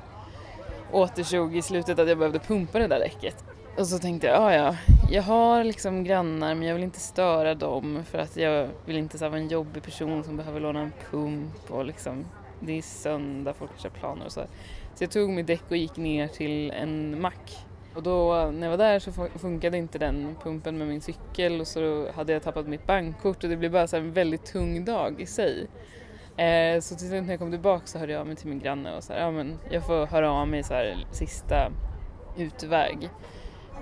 återstod 0.92 1.56
i 1.56 1.62
slutet 1.62 1.98
att 1.98 2.08
jag 2.08 2.18
behövde 2.18 2.38
pumpa 2.38 2.78
det 2.78 2.86
där 2.86 2.98
däcket. 2.98 3.44
Och 3.78 3.86
så 3.86 3.98
tänkte 3.98 4.26
jag, 4.26 4.36
ja 4.36 4.54
ja, 4.54 4.76
jag 5.10 5.22
har 5.22 5.64
liksom 5.64 6.04
grannar 6.04 6.54
men 6.54 6.68
jag 6.68 6.74
vill 6.74 6.84
inte 6.84 7.00
störa 7.00 7.54
dem 7.54 8.04
för 8.10 8.18
att 8.18 8.36
jag 8.36 8.68
vill 8.84 8.96
inte 8.96 9.18
så 9.18 9.24
här, 9.24 9.30
vara 9.30 9.40
en 9.40 9.48
jobbig 9.48 9.82
person 9.82 10.24
som 10.24 10.36
behöver 10.36 10.60
låna 10.60 10.80
en 10.80 10.92
pump 11.10 11.70
och 11.70 11.84
liksom 11.84 12.24
det 12.60 12.78
är 12.78 12.82
söndag, 12.82 13.54
folk 13.54 13.82
har 13.82 13.90
planer 13.90 14.26
och 14.26 14.32
så. 14.32 14.40
Så 14.94 15.04
jag 15.04 15.10
tog 15.10 15.30
mitt 15.30 15.46
däck 15.46 15.64
och 15.68 15.76
gick 15.76 15.96
ner 15.96 16.28
till 16.28 16.70
en 16.70 17.20
mack. 17.20 17.66
Och 18.00 18.04
då 18.04 18.50
när 18.50 18.66
jag 18.66 18.70
var 18.70 18.84
där 18.84 18.98
så 18.98 19.12
funkade 19.38 19.78
inte 19.78 19.98
den 19.98 20.36
pumpen 20.42 20.78
med 20.78 20.88
min 20.88 21.00
cykel 21.00 21.60
och 21.60 21.66
så 21.66 22.12
hade 22.12 22.32
jag 22.32 22.42
tappat 22.42 22.66
mitt 22.66 22.86
bankkort 22.86 23.44
och 23.44 23.50
det 23.50 23.56
blev 23.56 23.72
bara 23.72 23.86
så 23.86 23.96
här 23.96 24.02
en 24.02 24.12
väldigt 24.12 24.44
tung 24.44 24.84
dag 24.84 25.20
i 25.20 25.26
sig. 25.26 25.66
Eh, 26.36 26.80
så 26.80 26.94
till 26.94 27.08
slut 27.08 27.22
när 27.22 27.30
jag 27.30 27.38
kom 27.38 27.50
tillbaka 27.50 27.86
så 27.86 27.98
hörde 27.98 28.12
jag 28.12 28.20
av 28.20 28.26
mig 28.26 28.36
till 28.36 28.48
min 28.48 28.58
granne 28.58 28.96
och 28.96 29.04
så 29.04 29.12
här, 29.12 29.20
ja 29.20 29.30
men 29.30 29.58
jag 29.70 29.86
får 29.86 30.06
höra 30.06 30.32
av 30.32 30.48
mig 30.48 30.62
så 30.62 30.74
här 30.74 31.06
sista 31.12 31.72
utväg. 32.36 33.10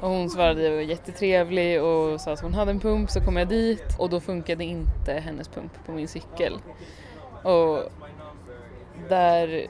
Och 0.01 0.09
hon 0.09 0.31
svarade 0.31 0.63
jag 0.63 0.71
var 0.75 0.81
jättetrevlig 0.81 1.83
och 1.83 2.21
sa 2.21 2.33
att 2.33 2.41
hon 2.41 2.55
hade 2.55 2.71
en 2.71 2.81
pump 2.81 3.11
så 3.11 3.21
kom 3.21 3.37
jag 3.37 3.49
dit 3.49 3.97
och 3.99 4.11
då 4.11 4.21
funkade 4.21 4.65
inte 4.65 5.13
hennes 5.13 5.49
pump 5.49 5.73
på 5.87 5.93
min 5.93 6.09
cykel. 6.09 6.59
Och 7.43 7.83
där 9.09 9.67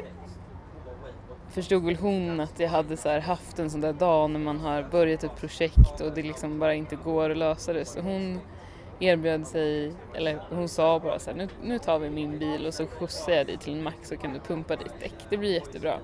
förstod 1.58 1.84
väl 1.84 1.96
hon 1.96 2.40
att 2.40 2.60
jag 2.60 2.68
hade 2.68 2.96
så 2.96 3.08
här 3.08 3.20
haft 3.20 3.58
en 3.58 3.70
sån 3.70 3.80
där 3.80 3.92
dag 3.92 4.30
när 4.30 4.40
man 4.40 4.60
har 4.60 4.82
börjat 4.82 5.24
ett 5.24 5.36
projekt 5.36 6.00
och 6.00 6.12
det 6.14 6.22
liksom 6.22 6.58
bara 6.58 6.74
inte 6.74 6.96
går 6.96 7.30
att 7.30 7.36
lösa 7.36 7.72
det. 7.72 7.84
Så 7.84 8.00
hon 8.00 8.40
erbjöd 9.00 9.46
sig, 9.46 9.92
eller 10.14 10.40
hon 10.50 10.68
sa 10.68 11.00
bara 11.00 11.18
så 11.18 11.30
här, 11.30 11.36
nu, 11.36 11.48
nu 11.62 11.78
tar 11.78 11.98
vi 11.98 12.10
min 12.10 12.38
bil 12.38 12.66
och 12.66 12.74
så 12.74 12.86
skjutsar 12.86 13.32
jag 13.32 13.46
dig 13.46 13.58
till 13.58 13.72
en 13.72 13.82
mack 13.82 13.98
så 14.02 14.16
kan 14.16 14.32
du 14.32 14.40
pumpa 14.40 14.76
ditt 14.76 15.00
däck. 15.00 15.14
Det 15.30 15.36
blir 15.36 15.54
jättebra. 15.54 15.98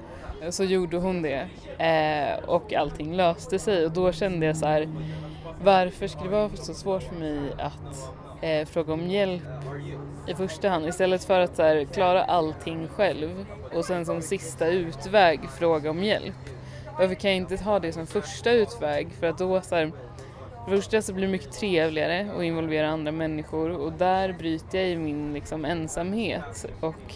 Så 0.51 0.65
gjorde 0.65 0.97
hon 0.97 1.23
det 1.23 1.49
eh, 1.79 2.45
och 2.49 2.73
allting 2.73 3.17
löste 3.17 3.59
sig 3.59 3.85
och 3.85 3.93
då 3.93 4.13
kände 4.13 4.47
jag 4.47 4.57
så 4.57 4.67
här, 4.67 4.89
varför 5.63 6.07
ska 6.07 6.23
det 6.23 6.29
vara 6.29 6.51
så 6.57 6.75
svårt 6.75 7.03
för 7.03 7.15
mig 7.15 7.53
att 7.59 8.13
eh, 8.45 8.67
fråga 8.67 8.93
om 8.93 9.07
hjälp 9.07 9.43
i 10.27 10.35
första 10.35 10.69
hand 10.69 10.89
istället 10.89 11.25
för 11.25 11.41
att 11.41 11.57
så 11.57 11.63
här, 11.63 11.85
klara 11.85 12.25
allting 12.25 12.89
själv 12.89 13.47
och 13.75 13.85
sen 13.85 14.07
som 14.07 14.23
sista 14.23 14.67
utväg 14.67 15.41
fråga 15.59 15.91
om 15.91 16.03
hjälp. 16.03 16.35
Varför 16.99 17.15
kan 17.15 17.31
jag 17.31 17.37
inte 17.37 17.65
ha 17.65 17.79
det 17.79 17.93
som 17.93 18.07
första 18.07 18.51
utväg 18.51 19.09
för 19.21 19.27
att 19.27 19.39
då 19.39 19.61
så 19.61 19.75
här, 19.75 19.93
för 20.65 20.71
det 20.71 20.77
första 20.77 21.03
så 21.03 21.13
blir 21.13 21.27
det 21.27 21.33
mycket 21.33 21.53
trevligare 21.53 22.31
att 22.37 22.43
involvera 22.43 22.89
andra 22.89 23.13
människor 23.13 23.71
och 23.71 23.93
där 23.93 24.33
bryter 24.33 24.79
jag 24.79 24.89
i 24.89 24.97
min 24.97 25.33
liksom 25.33 25.65
ensamhet 25.65 26.67
och 26.81 27.15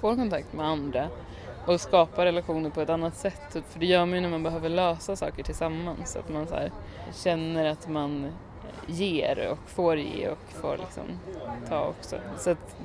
får 0.00 0.16
kontakt 0.16 0.52
med 0.52 0.66
andra 0.66 1.08
och 1.66 1.80
skapar 1.80 2.24
relationer 2.24 2.70
på 2.70 2.80
ett 2.80 2.90
annat 2.90 3.16
sätt. 3.16 3.56
För 3.68 3.80
det 3.80 3.86
gör 3.86 4.06
man 4.06 4.14
ju 4.14 4.20
när 4.20 4.28
man 4.28 4.42
behöver 4.42 4.68
lösa 4.68 5.16
saker 5.16 5.42
tillsammans. 5.42 6.16
Att 6.16 6.28
man 6.28 6.46
så 6.46 6.54
här, 6.54 6.72
känner 7.14 7.64
att 7.64 7.88
man 7.88 8.32
ger 8.86 9.48
och 9.50 9.70
får 9.70 9.98
ge 9.98 10.28
och 10.28 10.52
får 10.62 10.76
liksom 10.76 11.04
ta 11.68 11.86
också. 11.86 12.16
Så 12.38 12.50
att 12.50 12.76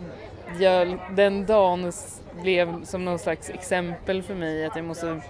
jag, 0.59 0.97
den 1.11 1.45
dagen 1.45 1.91
blev 2.41 2.85
som 2.85 3.05
någon 3.05 3.19
slags 3.19 3.49
exempel 3.49 4.23
för 4.23 4.35
mig 4.35 4.65
att 4.65 4.75
jag 4.75 4.85
måste 4.85 5.21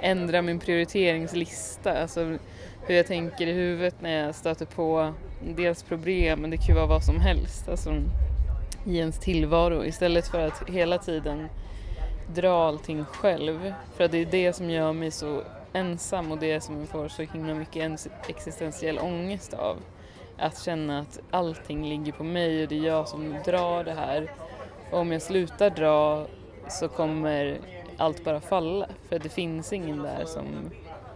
ändra 0.00 0.42
min 0.42 0.58
prioriteringslista. 0.58 2.02
Alltså 2.02 2.38
hur 2.86 2.94
jag 2.94 3.06
tänker 3.06 3.46
i 3.46 3.52
huvudet 3.52 3.94
när 4.00 4.24
jag 4.26 4.34
stöter 4.34 4.66
på 4.66 5.12
dels 5.56 5.82
problem, 5.82 6.40
men 6.40 6.50
det 6.50 6.56
kan 6.56 6.66
ju 6.66 6.74
vara 6.74 6.86
vad 6.86 7.04
som 7.04 7.20
helst. 7.20 7.68
Alltså, 7.68 7.94
i 8.86 8.98
ens 8.98 9.18
tillvaro 9.18 9.84
istället 9.84 10.28
för 10.28 10.46
att 10.46 10.68
hela 10.68 10.98
tiden 10.98 11.48
dra 12.34 12.68
allting 12.68 13.04
själv. 13.04 13.72
För 13.96 14.04
att 14.04 14.10
det 14.10 14.18
är 14.18 14.26
det 14.26 14.52
som 14.52 14.70
gör 14.70 14.92
mig 14.92 15.10
så 15.10 15.42
ensam 15.72 16.32
och 16.32 16.38
det 16.38 16.60
som 16.60 16.78
jag 16.78 16.88
får 16.88 17.08
så 17.08 17.22
himla 17.22 17.54
mycket 17.54 18.08
existentiell 18.28 18.98
ångest 18.98 19.54
av. 19.54 19.76
Att 20.38 20.58
känna 20.58 21.00
att 21.00 21.20
allting 21.30 21.88
ligger 21.88 22.12
på 22.12 22.24
mig 22.24 22.62
och 22.62 22.68
det 22.68 22.78
är 22.78 22.86
jag 22.86 23.08
som 23.08 23.36
drar 23.44 23.84
det 23.84 23.92
här. 23.92 24.32
Och 24.90 24.98
om 24.98 25.12
jag 25.12 25.22
slutar 25.22 25.70
dra 25.70 26.26
så 26.68 26.88
kommer 26.88 27.58
allt 27.96 28.24
bara 28.24 28.40
falla 28.40 28.88
för 29.08 29.18
det 29.18 29.28
finns 29.28 29.72
ingen 29.72 30.02
där 30.02 30.24
som 30.24 30.46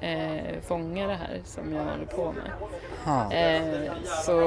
eh, 0.00 0.60
fångar 0.62 1.08
det 1.08 1.14
här 1.14 1.40
som 1.44 1.72
jag 1.72 1.84
håller 1.84 2.06
på 2.06 2.32
med. 2.32 2.50
Eh, 3.32 3.92
så 4.24 4.40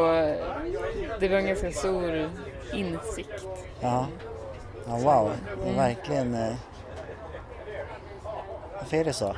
det 1.19 1.29
var 1.29 1.37
en 1.37 1.47
ganska 1.47 1.71
stor 1.71 2.29
insikt. 2.73 3.47
Ja, 3.81 4.07
ja 4.87 4.97
wow, 4.97 5.31
är 5.65 5.73
verkligen... 5.73 6.35
Eh... 6.35 6.55
Varför 8.75 8.97
är 8.97 9.03
det 9.03 9.13
så? 9.13 9.35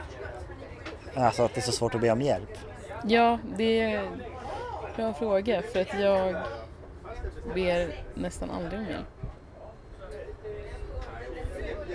Alltså 1.15 1.43
att 1.43 1.53
det 1.53 1.59
är 1.59 1.63
så 1.63 1.71
svårt 1.71 1.95
att 1.95 2.01
be 2.01 2.11
om 2.11 2.21
hjälp? 2.21 2.57
Ja, 3.07 3.39
det 3.57 4.01
bra 4.95 5.13
fråga 5.13 5.61
för 5.61 5.81
att 5.81 5.99
jag 5.99 6.35
ber 7.55 7.95
nästan 8.13 8.49
aldrig 8.49 8.79
om 8.79 8.85
hjälp. 8.85 9.05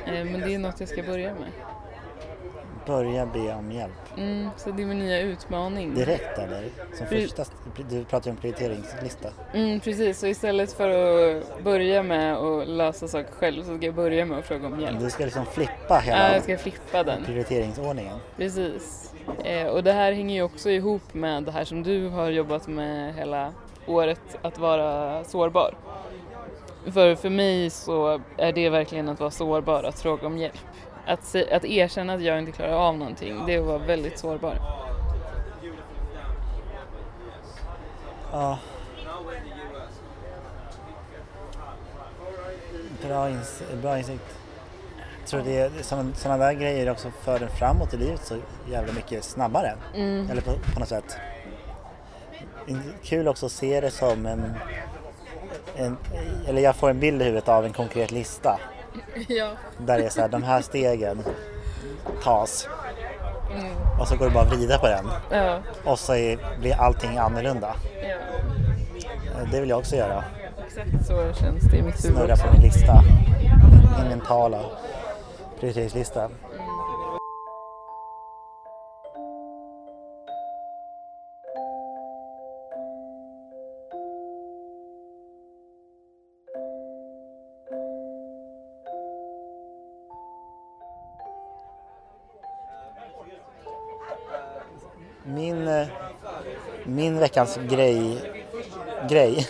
Eh, 0.06 0.24
men 0.24 0.40
det 0.40 0.54
är 0.54 0.58
något 0.58 0.80
jag 0.80 0.88
ska 0.88 1.02
börja 1.02 1.34
med. 1.34 1.50
Börja 2.86 3.26
be 3.26 3.54
om 3.54 3.72
hjälp? 3.72 3.92
Mm, 4.16 4.48
så 4.56 4.70
det 4.70 4.82
är 4.82 4.86
min 4.86 4.98
nya 4.98 5.20
utmaning. 5.20 5.94
Direkt 5.94 6.38
eller? 6.38 6.64
Som 6.94 7.06
första, 7.06 7.44
du 7.90 8.04
pratar 8.04 8.26
ju 8.26 8.30
om 8.30 8.36
prioriteringslista. 8.36 9.28
Mm, 9.54 9.80
precis, 9.80 10.18
så 10.18 10.26
istället 10.26 10.72
för 10.72 10.88
att 10.88 11.64
börja 11.64 12.02
med 12.02 12.36
att 12.36 12.68
lösa 12.68 13.08
saker 13.08 13.32
själv 13.32 13.62
så 13.62 13.76
ska 13.76 13.86
jag 13.86 13.94
börja 13.94 14.24
med 14.26 14.38
att 14.38 14.44
fråga 14.44 14.66
om 14.66 14.80
hjälp. 14.80 15.00
Du 15.00 15.10
ska 15.10 15.24
liksom 15.24 15.46
flippa 15.46 15.98
hela 15.98 16.28
ja, 16.28 16.32
jag 16.34 16.42
ska 16.42 16.58
flippa 16.58 17.02
den. 17.02 17.24
prioriteringsordningen. 17.24 18.16
Precis. 18.36 19.14
Eh, 19.44 19.66
och 19.66 19.84
det 19.84 19.92
här 19.92 20.12
hänger 20.12 20.34
ju 20.34 20.42
också 20.42 20.70
ihop 20.70 21.14
med 21.14 21.42
det 21.42 21.52
här 21.52 21.64
som 21.64 21.82
du 21.82 22.08
har 22.08 22.30
jobbat 22.30 22.68
med 22.68 23.14
hela 23.14 23.52
året, 23.86 24.38
att 24.42 24.58
vara 24.58 25.24
sårbar. 25.24 25.74
För, 26.92 27.14
för 27.14 27.30
mig 27.30 27.70
så 27.70 28.20
är 28.36 28.52
det 28.52 28.68
verkligen 28.68 29.08
att 29.08 29.20
vara 29.20 29.30
sårbar, 29.30 29.82
att 29.82 30.00
fråga 30.00 30.26
om 30.26 30.38
hjälp. 30.38 30.58
Att, 31.06 31.24
se, 31.24 31.52
att 31.52 31.64
erkänna 31.64 32.12
att 32.12 32.22
jag 32.22 32.38
inte 32.38 32.52
klarar 32.52 32.72
av 32.72 32.98
någonting, 32.98 33.46
det 33.46 33.54
är 33.54 33.60
att 33.60 33.66
vara 33.66 33.78
väldigt 33.78 34.18
sårbar. 34.18 34.54
Ja. 38.32 38.58
Bra, 43.06 43.30
ins 43.30 43.62
bra 43.82 43.98
insikt. 43.98 44.39
Tror 45.30 45.42
det 45.42 45.58
är 45.58 45.70
sådana 46.14 46.44
där 46.44 46.52
grejer 46.52 46.90
också 46.90 47.10
för 47.22 47.42
en 47.42 47.48
framåt 47.48 47.94
i 47.94 47.96
livet 47.96 48.20
så 48.24 48.36
jävla 48.70 48.92
mycket 48.92 49.24
snabbare. 49.24 49.74
Mm. 49.94 50.30
Eller 50.30 50.42
på, 50.42 50.52
på 50.74 50.80
något 50.80 50.88
sätt. 50.88 51.16
Kul 53.02 53.28
också 53.28 53.46
att 53.46 53.52
se 53.52 53.80
det 53.80 53.90
som 53.90 54.26
en 54.26 54.54
en, 55.76 55.96
eller 56.48 56.62
jag 56.62 56.76
får 56.76 56.90
en 56.90 57.00
bild 57.00 57.22
i 57.22 57.24
huvudet 57.24 57.48
av 57.48 57.64
en 57.64 57.72
konkret 57.72 58.10
lista. 58.10 58.60
Ja. 59.28 59.50
Där 59.78 59.98
det 59.98 60.04
är 60.04 60.08
så 60.08 60.20
här, 60.20 60.28
de 60.28 60.42
här 60.42 60.62
stegen 60.62 61.24
tas. 62.24 62.68
Mm. 63.54 64.00
Och 64.00 64.08
så 64.08 64.16
går 64.16 64.24
det 64.26 64.30
bara 64.30 64.44
att 64.44 64.52
vrida 64.52 64.78
på 64.78 64.86
den. 64.86 65.06
Ja. 65.30 65.58
Och 65.84 65.98
så 65.98 66.14
är, 66.14 66.38
blir 66.60 66.80
allting 66.80 67.18
annorlunda. 67.18 67.74
Ja. 68.02 69.50
Det 69.52 69.60
vill 69.60 69.70
jag 69.70 69.78
också 69.78 69.96
göra. 69.96 70.24
Exakt 70.66 71.06
så 71.06 71.32
känns 71.40 71.64
det 71.64 71.76
i 71.76 71.82
mitt 71.82 72.04
huvud 72.04 72.16
Snurra 72.16 72.36
på 72.36 72.52
min 72.52 72.62
lista. 72.62 73.02
Min 73.98 74.08
mentala 74.08 74.58
prioriteringslista. 75.60 76.30
Min, 95.24 95.68
eh, 95.68 95.88
min 96.84 97.18
veckans 97.18 97.58
grej, 97.68 98.18
grej 99.08 99.48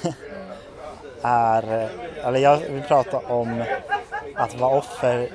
är, 1.23 1.89
eller 2.25 2.39
jag 2.41 2.57
vill 2.57 2.83
prata 2.83 3.19
om 3.19 3.65
att 4.35 4.55
vara 4.55 4.77
offer, 4.79 5.31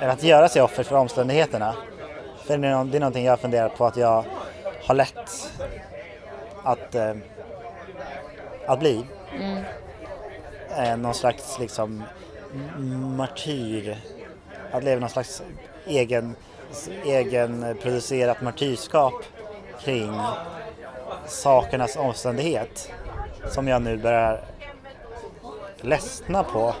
eller 0.00 0.12
att 0.12 0.22
göra 0.22 0.48
sig 0.48 0.62
offer 0.62 0.82
för 0.82 0.96
omständigheterna. 0.96 1.74
För 2.44 2.58
det 2.58 2.68
är, 2.68 2.84
det 2.84 2.98
är 2.98 3.00
någonting 3.00 3.24
jag 3.24 3.40
funderar 3.40 3.68
på 3.68 3.86
att 3.86 3.96
jag 3.96 4.24
har 4.84 4.94
lätt 4.94 5.52
att, 6.62 6.94
eh, 6.94 7.14
att 8.66 8.78
bli. 8.78 9.04
Mm. 9.38 9.64
Eh, 10.76 10.96
någon 10.96 11.14
slags 11.14 11.58
liksom 11.58 12.02
martyr, 13.16 13.96
att 14.72 14.84
leva 14.84 15.00
någon 15.00 15.10
slags 15.10 15.42
egen, 15.86 16.36
egen 17.04 17.76
producerat 17.82 18.42
martyrskap 18.42 19.14
kring 19.80 20.20
sakernas 21.26 21.96
omständighet 21.96 22.92
som 23.48 23.68
jag 23.68 23.82
nu 23.82 23.96
börjar 23.96 24.40
ledsna 25.80 26.44
på 26.44 26.74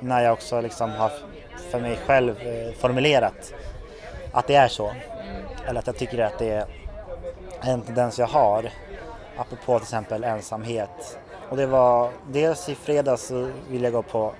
när 0.00 0.24
jag 0.24 0.32
också 0.32 0.60
liksom 0.60 0.90
har 0.90 1.10
för 1.74 1.80
mig 1.80 1.98
själv 2.06 2.40
eh, 2.40 2.74
formulerat 2.74 3.54
att 4.32 4.46
det 4.46 4.54
är 4.54 4.68
så. 4.68 4.92
Eller 5.66 5.80
att 5.80 5.86
jag 5.86 5.96
tycker 5.96 6.18
att 6.18 6.38
det 6.38 6.50
är 6.50 6.66
en 7.60 7.82
tendens 7.82 8.18
jag 8.18 8.26
har 8.26 8.70
apropå 9.36 9.78
till 9.78 9.84
exempel 9.84 10.24
ensamhet. 10.24 11.18
Och 11.50 11.56
det 11.56 11.66
var 11.66 12.10
dels 12.26 12.68
i 12.68 12.74
fredags 12.74 13.26
så 13.26 13.50
ville 13.68 13.84
jag 13.84 13.92
gå 13.92 14.02
på 14.02 14.34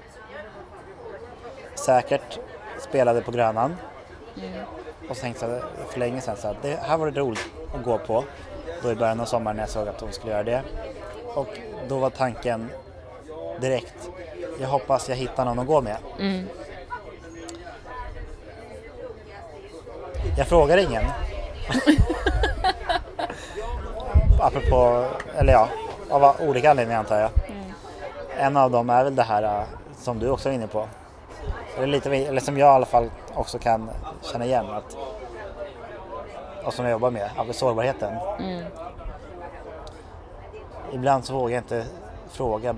säkert 1.74 2.38
spelade 2.78 3.20
på 3.20 3.30
Grönan. 3.30 3.76
Mm. 4.36 4.64
Och 5.08 5.16
så 5.16 5.22
tänkte 5.22 5.46
jag 5.46 5.90
för 5.90 5.98
länge 5.98 6.20
sedan 6.20 6.36
så 6.36 6.48
att 6.48 6.62
det 6.62 6.78
här 6.82 6.98
var 6.98 7.10
det 7.10 7.20
roligt 7.20 7.50
att 7.74 7.84
gå 7.84 7.98
på. 7.98 8.24
Då 8.82 8.92
i 8.92 8.94
början 8.94 9.20
av 9.20 9.24
sommaren 9.24 9.56
när 9.56 9.62
jag 9.62 9.70
såg 9.70 9.88
att 9.88 10.00
hon 10.00 10.12
skulle 10.12 10.32
göra 10.32 10.42
det. 10.42 10.62
Och 11.34 11.58
då 11.88 11.98
var 11.98 12.10
tanken 12.10 12.70
direkt, 13.60 14.10
jag 14.60 14.68
hoppas 14.68 15.08
jag 15.08 15.16
hittar 15.16 15.44
någon 15.44 15.58
att 15.58 15.66
gå 15.66 15.80
med. 15.80 15.96
Mm. 16.20 16.48
Jag 20.36 20.46
frågar 20.46 20.78
ingen. 20.78 21.04
Apropå, 24.40 25.06
eller 25.36 25.52
ja, 25.52 25.68
av 26.10 26.36
olika 26.40 26.70
anledningar 26.70 26.98
antar 26.98 27.20
jag. 27.20 27.30
Mm. 27.46 27.72
En 28.38 28.56
av 28.56 28.70
dem 28.70 28.90
är 28.90 29.04
väl 29.04 29.14
det 29.14 29.22
här 29.22 29.42
äh, 29.42 29.62
som 29.96 30.18
du 30.18 30.30
också 30.30 30.48
är 30.48 30.52
inne 30.52 30.66
på. 30.66 30.88
Eller, 31.76 31.86
lite, 31.86 32.16
eller 32.16 32.40
som 32.40 32.58
jag 32.58 32.66
i 32.66 32.76
alla 32.76 32.86
fall 32.86 33.10
också 33.34 33.58
kan 33.58 33.90
känna 34.22 34.44
igen. 34.44 34.66
Att, 34.70 34.96
och 36.64 36.74
som 36.74 36.84
jag 36.84 36.92
jobbar 36.92 37.10
med, 37.10 37.30
av 37.36 37.52
sårbarheten. 37.52 38.14
Mm. 38.40 38.64
Ibland 40.92 41.24
så 41.24 41.34
vågar 41.34 41.54
jag 41.54 41.62
inte 41.62 41.84
fråga 42.30 42.76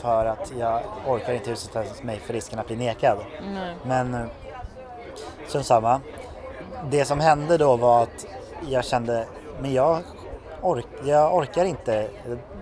för 0.00 0.26
att 0.26 0.52
jag 0.58 0.80
orkar 1.06 1.32
inte 1.32 1.50
utsätta 1.50 1.84
mig 2.02 2.18
för 2.18 2.32
risken 2.32 2.58
att 2.58 2.66
bli 2.66 2.76
nekad. 2.76 3.18
Mm. 3.38 3.76
Men 3.84 4.14
eh, 4.14 4.26
som 5.46 5.62
samma. 5.64 6.00
Det 6.90 7.04
som 7.04 7.20
hände 7.20 7.58
då 7.58 7.76
var 7.76 8.02
att 8.02 8.26
jag 8.68 8.84
kände, 8.84 9.26
men 9.60 9.72
jag, 9.72 10.02
ork, 10.60 10.86
jag 11.04 11.36
orkar 11.36 11.64
inte 11.64 12.08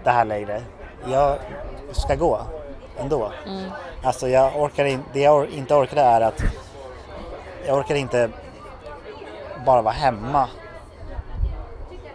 det 0.04 0.10
här 0.10 0.24
längre. 0.24 0.62
Jag 1.10 1.38
ska 1.92 2.14
gå 2.14 2.40
ändå. 2.98 3.32
Mm. 3.46 3.70
Alltså 4.02 4.28
jag 4.28 4.62
orkar 4.62 4.84
in, 4.84 5.02
det 5.12 5.20
jag 5.20 5.50
inte 5.50 5.74
orkade 5.74 6.00
är 6.00 6.20
att 6.20 6.42
jag 7.66 7.78
orkar 7.78 7.94
inte 7.94 8.30
bara 9.66 9.82
vara 9.82 9.94
hemma 9.94 10.48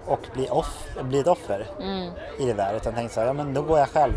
och 0.05 0.19
bli, 0.33 0.49
off, 0.49 0.87
bli 1.01 1.19
ett 1.19 1.27
offer 1.27 1.67
Mm. 1.81 2.09
i 2.39 2.45
det 2.45 2.53
där. 2.53 2.73
Utan 2.75 2.93
tänkte 2.93 3.13
så 3.13 3.19
här, 3.19 3.27
ja 3.27 3.33
men 3.33 3.53
då 3.53 3.61
går 3.61 3.79
jag 3.79 3.89
själv. 3.89 4.13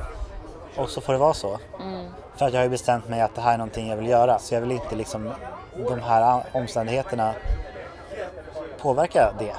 Och 0.77 0.89
så 0.89 1.01
får 1.01 1.13
det 1.13 1.19
vara 1.19 1.35
så. 1.35 1.59
Mm. 1.81 2.07
För 2.37 2.47
att 2.47 2.53
jag 2.53 2.61
har 2.61 2.65
ju 2.65 2.71
bestämt 2.71 3.09
mig 3.09 3.21
att 3.21 3.35
det 3.35 3.41
här 3.41 3.55
är 3.55 3.59
någonting 3.59 3.89
jag 3.89 3.97
vill 3.97 4.09
göra. 4.09 4.39
Så 4.39 4.55
jag 4.55 4.61
vill 4.61 4.73
inte 4.73 4.97
liksom 4.97 5.33
de 5.89 6.01
här 6.01 6.43
omständigheterna 6.53 7.35
påverka 8.83 9.33
det, 9.39 9.55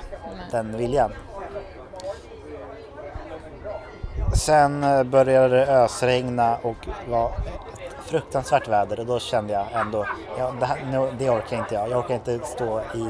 den 0.52 0.78
viljan. 0.78 1.12
Sen 4.34 4.84
eh, 4.84 5.04
började 5.04 5.58
det 5.58 5.68
ösregna 5.68 6.58
och 6.62 6.88
var 7.10 7.28
ett 7.28 8.06
fruktansvärt 8.06 8.68
väder 8.68 9.00
och 9.00 9.06
då 9.06 9.20
kände 9.20 9.54
jag 9.54 9.66
ändå, 9.74 10.06
ja, 10.38 10.54
det, 10.60 10.66
här, 10.66 10.86
no, 10.86 11.10
det 11.18 11.30
orkar 11.30 11.58
inte 11.58 11.76
jag. 11.76 11.90
Jag 11.90 12.00
orkar 12.00 12.16
inte 12.16 12.40
stå 12.40 12.80
i 12.80 13.10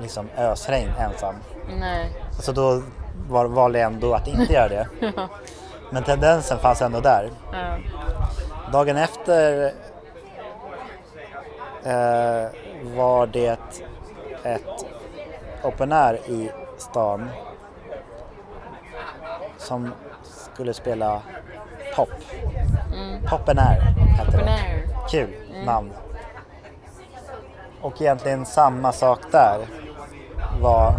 liksom, 0.00 0.28
ösregn 0.36 0.90
ensam. 0.98 1.34
Nej. 1.80 2.12
Så 2.40 2.52
då 2.52 2.82
var, 3.28 3.44
valde 3.44 3.78
jag 3.78 3.92
ändå 3.92 4.14
att 4.14 4.28
inte 4.28 4.52
göra 4.52 4.68
det. 4.68 4.88
Men 5.90 6.02
tendensen 6.02 6.58
fanns 6.58 6.82
ändå 6.82 7.00
där. 7.00 7.30
Ja. 7.52 7.78
Dagen 8.72 8.96
efter 8.96 9.64
eh, 11.84 12.50
var 12.96 13.26
det 13.26 13.58
ett 14.42 14.85
open 15.66 15.92
air 15.92 16.14
i 16.14 16.50
stan 16.78 17.30
som 19.58 19.92
skulle 20.22 20.74
spela 20.74 21.22
pop. 21.96 22.10
Mm. 22.94 23.22
Popen 23.30 23.58
air 23.58 23.80
hette 24.18 24.36
det. 24.36 24.50
air. 24.50 24.88
Kul 25.10 25.30
namn. 25.64 25.92
Och 27.80 28.02
egentligen 28.02 28.46
samma 28.46 28.92
sak 28.92 29.20
där 29.32 29.66
var 30.60 30.94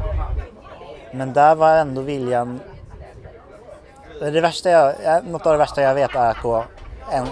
men 1.13 1.33
där 1.33 1.55
var 1.55 1.77
ändå 1.77 2.01
viljan 2.01 2.59
det 4.19 4.41
värsta 4.41 4.69
jag, 4.69 4.93
något 5.27 5.45
av 5.45 5.51
det 5.51 5.57
värsta 5.57 5.81
jag 5.81 5.93
vet 5.93 6.15
är 6.15 6.29
att 6.29 6.41
gå 6.41 6.63
en, 7.11 7.27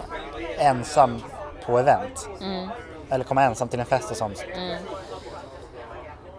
ensam 0.58 1.22
på 1.66 1.80
event. 1.80 2.30
Mm. 2.42 2.70
Eller 3.10 3.26
komma 3.26 3.44
ensam 3.44 3.68
till 3.68 3.80
en 3.80 3.86
fest 3.86 4.12
och 4.12 4.18
sånt. 4.18 4.46
Mm. 4.56 4.78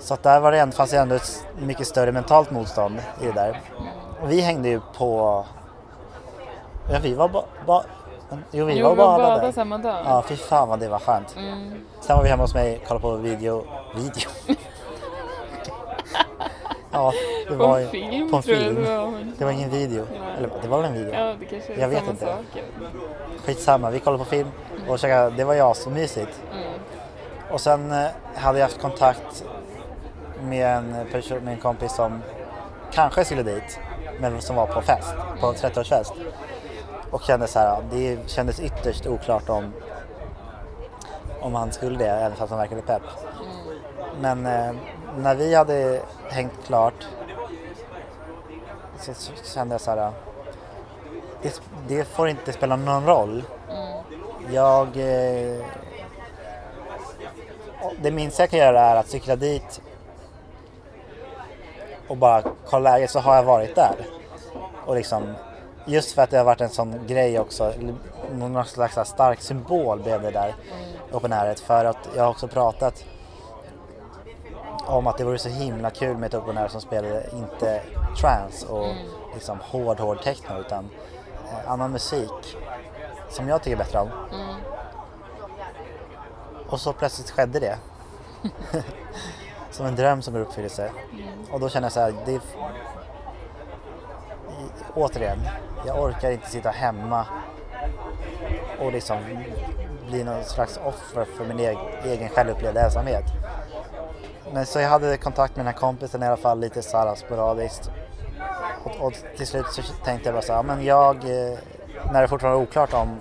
Så 0.07 0.15
att 0.15 0.23
där 0.23 0.41
var 0.41 0.53
det 0.53 0.73
fanns 0.73 0.91
det 0.91 0.97
ändå 0.99 1.15
ett 1.15 1.47
mycket 1.59 1.87
större 1.87 2.13
mentalt 2.13 2.51
motstånd 2.51 3.01
i 3.23 3.27
det 3.27 3.33
där. 3.33 3.61
Och 4.23 4.31
vi 4.31 4.41
hängde 4.41 4.69
ju 4.69 4.81
på... 4.97 5.45
Ja, 6.93 6.99
vi 7.03 7.15
var 7.15 7.29
bara... 7.29 7.45
Ba, 7.67 7.83
jo, 8.51 8.65
vi 8.65 8.79
Jo, 8.79 8.89
var 8.89 8.97
bara 8.97 9.19
båda 9.19 9.39
där. 9.47 9.53
samma 9.53 9.79
dag. 9.79 9.97
Ja, 10.05 10.23
fy 10.29 10.37
fan 10.37 10.69
vad 10.69 10.81
det 10.81 10.89
var 10.89 10.99
skönt. 10.99 11.37
Mm. 11.37 11.85
Sen 12.01 12.17
var 12.17 12.23
vi 12.23 12.29
hemma 12.29 12.43
hos 12.43 12.55
mig 12.55 12.79
och 12.83 12.89
kollade 12.89 13.03
på 13.03 13.17
video. 13.17 13.65
Video? 13.97 14.31
ja, 16.93 17.13
det 17.49 17.57
På 17.57 17.67
var 17.67 17.79
en 17.81 17.89
film 17.89 18.31
på 18.31 18.37
en 18.37 18.43
film. 18.43 18.75
det 18.75 18.97
var. 18.97 19.11
men- 19.11 19.35
Det 19.39 19.45
var 19.45 19.53
ingen 19.53 19.71
video. 19.71 20.07
Ja. 20.15 20.31
Eller 20.39 20.51
det 20.63 20.69
var 20.69 20.83
väl 20.83 20.87
en 20.91 20.95
video? 20.99 21.15
Ja, 21.15 21.35
det 21.41 21.45
kanske 21.47 21.73
är 21.75 21.79
Jag 21.81 21.89
vet 21.89 22.09
inte. 22.09 22.25
sak. 22.27 22.63
Skitsamma, 23.45 23.91
vi 23.91 24.01
kollade 24.01 24.25
på 24.25 24.31
film 24.31 24.49
och 24.89 24.99
käkade, 24.99 25.31
det 25.37 25.45
var 25.45 25.55
ju 25.55 25.61
asmysigt. 25.61 26.41
Mm. 26.53 26.73
Och 27.51 27.61
sen 27.61 27.93
eh, 27.93 28.07
hade 28.35 28.59
jag 28.59 28.67
haft 28.67 28.81
kontakt 28.81 29.45
med 30.43 30.77
en, 30.77 31.07
person, 31.13 31.39
med 31.39 31.55
en 31.55 31.61
kompis 31.61 31.95
som 31.95 32.23
kanske 32.93 33.25
skulle 33.25 33.43
dit, 33.43 33.81
men 34.21 34.43
som 34.43 34.57
var 34.57 34.67
på 34.67 34.83
fest, 34.83 35.15
på 35.41 35.53
30-årsfest. 35.53 36.13
Och 37.11 37.23
kände 37.23 37.47
så 37.47 37.59
här, 37.59 37.83
det 37.91 38.31
kändes 38.31 38.61
ytterst 38.61 39.07
oklart 39.07 39.49
om, 39.49 39.73
om 41.41 41.55
han 41.55 41.73
skulle 41.73 41.99
det, 41.99 42.11
även 42.11 42.37
fast 42.37 42.51
han 42.51 42.59
verkade 42.59 42.83
pepp. 42.83 43.03
Men 44.21 44.47
eh, 44.47 44.73
när 45.19 45.35
vi 45.35 45.55
hade 45.55 46.01
hängt 46.31 46.67
klart 46.67 47.07
så, 49.01 49.13
kände 49.55 49.75
jag 49.75 49.81
så 49.81 49.91
här, 49.91 50.13
det, 51.43 51.61
det 51.89 52.05
får 52.05 52.29
inte 52.29 52.53
spela 52.53 52.77
någon 52.77 53.07
roll. 53.07 53.43
Jag 54.51 54.87
eh, 54.97 55.65
det 58.03 58.11
minsta 58.11 58.43
jag 58.43 58.51
kan 58.51 58.59
göra 58.59 58.81
är 58.81 58.97
att 58.97 59.09
cykla 59.09 59.37
dit 59.37 59.81
och 62.09 62.17
bara 62.17 62.43
kolla 62.67 62.91
läget 62.91 63.11
så 63.11 63.19
har 63.19 63.37
jag 63.37 63.43
varit 63.43 63.75
där. 63.75 63.95
Och 64.87 64.95
liksom, 64.95 65.35
just 65.85 66.13
för 66.13 66.23
att 66.23 66.31
det 66.31 66.39
har 66.39 66.45
varit 66.45 66.61
en 66.61 66.69
sån 66.69 67.07
grej 67.07 67.41
också, 67.41 67.73
någon 68.33 68.65
slags 68.65 69.11
stark 69.11 69.41
symbol 69.41 70.03
blev 70.03 70.23
det 70.23 70.31
där 70.31 70.55
open 71.13 71.33
airet 71.33 71.61
för 71.61 71.85
att 71.85 72.09
jag 72.17 72.23
har 72.23 72.31
också 72.31 72.49
pratat 72.49 73.05
om 74.87 75.07
att 75.07 75.19
det 75.19 75.25
vore 75.25 75.39
så 75.39 75.49
himla 75.49 75.91
kul 75.91 76.17
med 76.17 76.27
ett 76.27 76.35
open 76.35 76.59
air 76.59 76.69
som 76.69 76.81
spelade 76.81 77.27
inte 77.33 77.83
trance 78.21 78.67
och 78.67 78.95
liksom 79.35 79.59
hård, 79.61 80.01
hård 80.01 80.23
techno 80.23 80.61
utan 80.61 80.91
eh, 81.45 81.71
annan 81.71 81.93
musik 81.93 82.57
som 83.29 83.49
jag 83.49 83.63
tycker 83.63 83.77
bättre 83.77 83.99
om. 83.99 84.09
Och 86.69 86.81
så 86.81 86.93
plötsligt 86.93 87.31
skedde 87.31 87.61
det. 87.61 87.79
som 89.77 89.87
en 89.87 89.97
dröm 89.97 90.23
som 90.23 90.33
går 90.33 90.43
i 90.43 90.45
uppfyllelse. 90.45 90.91
Och 91.51 91.61
då 91.61 91.69
känner 91.69 91.85
jag 91.85 91.93
så 91.93 92.01
här, 92.01 92.15
det 92.27 92.35
är... 92.35 92.41
Återigen, 94.95 95.39
jag 95.87 96.03
orkar 96.03 96.31
inte 96.31 96.51
sitta 96.51 96.71
hemma 96.71 97.27
och 98.81 98.93
liksom 98.93 99.19
bli 100.09 100.25
någon 100.25 100.45
slags 100.45 100.81
offer 100.85 101.25
för 101.25 101.45
min 101.45 101.59
egen, 101.59 101.79
egen 102.05 102.29
självupplevda 102.29 102.85
ensamhet. 102.85 103.25
Men 104.53 104.67
så 104.67 104.81
jag 104.81 104.89
hade 104.89 105.17
kontakt 105.17 105.57
med 105.57 105.67
den 105.67 105.75
här 105.75 105.81
kompisen 105.81 106.23
i 106.23 106.27
alla 106.27 106.37
fall 106.37 106.61
lite 106.61 106.83
så 106.83 106.99
här 106.99 107.15
sporadiskt. 107.15 107.91
Och, 108.85 109.07
och 109.07 109.13
till 109.37 109.47
slut 109.47 109.67
så 109.67 109.83
tänkte 109.83 110.29
jag 110.29 110.35
bara 110.35 110.43
så 110.43 110.53
här, 110.53 110.63
men 110.63 110.85
jag, 110.85 111.17
eh, 111.17 111.59
när 112.13 112.23
det 112.23 112.29
fortfarande 112.29 112.59
var 112.59 112.67
oklart 112.67 112.95
om 112.95 113.21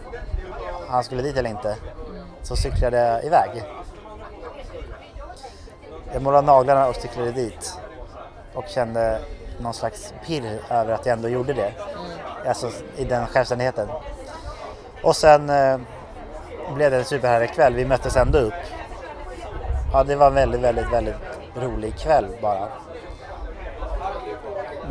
han 0.87 1.03
skulle 1.03 1.21
dit 1.21 1.37
eller 1.37 1.49
inte, 1.49 1.75
så 2.41 2.55
cyklade 2.55 2.97
jag 2.97 3.25
iväg. 3.25 3.63
Jag 6.15 6.21
målade 6.21 6.47
naglarna 6.47 6.88
och 6.88 6.95
cyklade 6.95 7.32
dit 7.32 7.80
och 8.54 8.67
kände 8.67 9.19
någon 9.60 9.73
slags 9.73 10.13
pirr 10.25 10.60
över 10.69 10.93
att 10.93 11.06
jag 11.06 11.13
ändå 11.13 11.30
gjorde 11.30 11.54
det. 11.54 11.71
Alltså 12.47 12.71
i 12.97 13.06
den 13.06 13.28
självständigheten. 13.28 13.88
Och 15.04 15.15
sen 15.15 15.49
eh, 15.49 15.80
blev 16.75 16.91
det 16.91 16.97
en 16.97 17.06
superhärlig 17.06 17.54
kväll. 17.54 17.73
Vi 17.73 17.86
möttes 17.86 18.15
ändå 18.15 18.38
upp. 18.38 18.54
Ja, 19.93 20.04
det 20.04 20.15
var 20.15 20.28
en 20.28 20.34
väldigt, 20.34 20.62
väldigt, 20.62 20.93
väldigt 20.93 21.15
rolig 21.56 21.97
kväll 21.97 22.28
bara. 22.41 22.67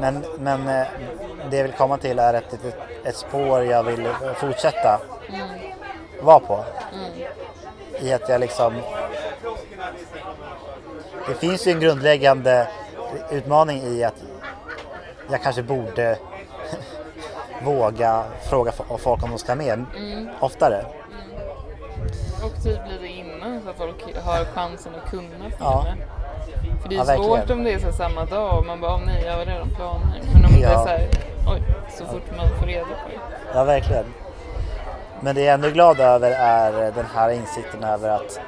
Men, 0.01 0.25
men 0.39 0.69
eh, 0.69 0.87
det 1.51 1.57
jag 1.57 1.65
vill 1.65 1.73
komma 1.73 1.99
till 1.99 2.19
är 2.19 2.35
ett, 2.35 2.53
ett, 2.53 2.77
ett 3.05 3.17
spår 3.17 3.65
jag 3.65 3.83
vill 3.83 4.09
fortsätta 4.37 5.01
vara 6.23 6.41
på. 6.41 6.65
I 8.01 8.13
att 8.13 8.29
jag 8.29 8.41
liksom... 8.41 8.75
Det 11.29 11.35
finns 11.35 11.67
ju 11.67 11.71
en 11.73 11.81
grundläggande 11.81 12.69
utmaning 13.31 13.83
i 13.83 14.05
att 14.05 14.15
jag 15.31 15.43
kanske 15.43 15.63
borde 15.63 16.19
våga 17.63 18.25
fråga 18.51 18.73
folk 18.99 19.23
om 19.23 19.31
de 19.31 19.39
ska 19.39 19.55
med 19.55 19.85
oftare. 20.41 20.85
Och 22.45 22.63
typ 22.63 22.79
lite 22.89 23.07
innan 23.07 23.61
så 23.65 23.71
att 23.71 23.77
folk 23.77 24.17
har 24.25 24.45
chansen 24.45 24.93
att 25.05 25.11
kunna 25.11 25.29
Ja. 25.61 25.85
med. 25.85 26.07
För 26.83 26.89
det 26.89 26.95
är 26.95 26.99
Ja, 26.99 27.05
svårt 27.05 27.51
om 27.51 27.65
det 27.65 27.73
är 27.73 27.79
så 27.79 27.93
samma 27.93 28.25
dag 28.25 28.59
och 28.59 28.67
man 28.67 28.81
bara, 28.81 28.95
åh 28.95 29.01
nej, 29.07 29.23
jag 29.27 29.33
har 29.33 29.45
redan 29.45 29.71
planer. 29.71 30.21
Men 30.33 30.45
om 30.45 30.53
det 30.53 30.63
är 30.67 30.73
Ja. 30.73 30.83
så 30.83 30.89
här, 30.89 31.09
oj, 31.49 31.63
så 31.99 32.05
fort 32.07 32.37
man 32.37 32.49
får 32.61 32.67
reda 32.67 32.85
på 32.85 33.09
det. 33.11 33.21
Ja, 33.55 33.65
verkligen. 33.65 34.05
Men 35.21 35.35
det 35.35 35.41
jag 35.41 35.51
är 35.51 35.55
ändå 35.55 35.71
glad 35.71 36.01
över 36.01 36.31
är 36.31 36.73
den 36.93 37.07
här 37.15 37.31
insikten 37.31 37.85
över 37.85 38.09
att... 38.09 38.41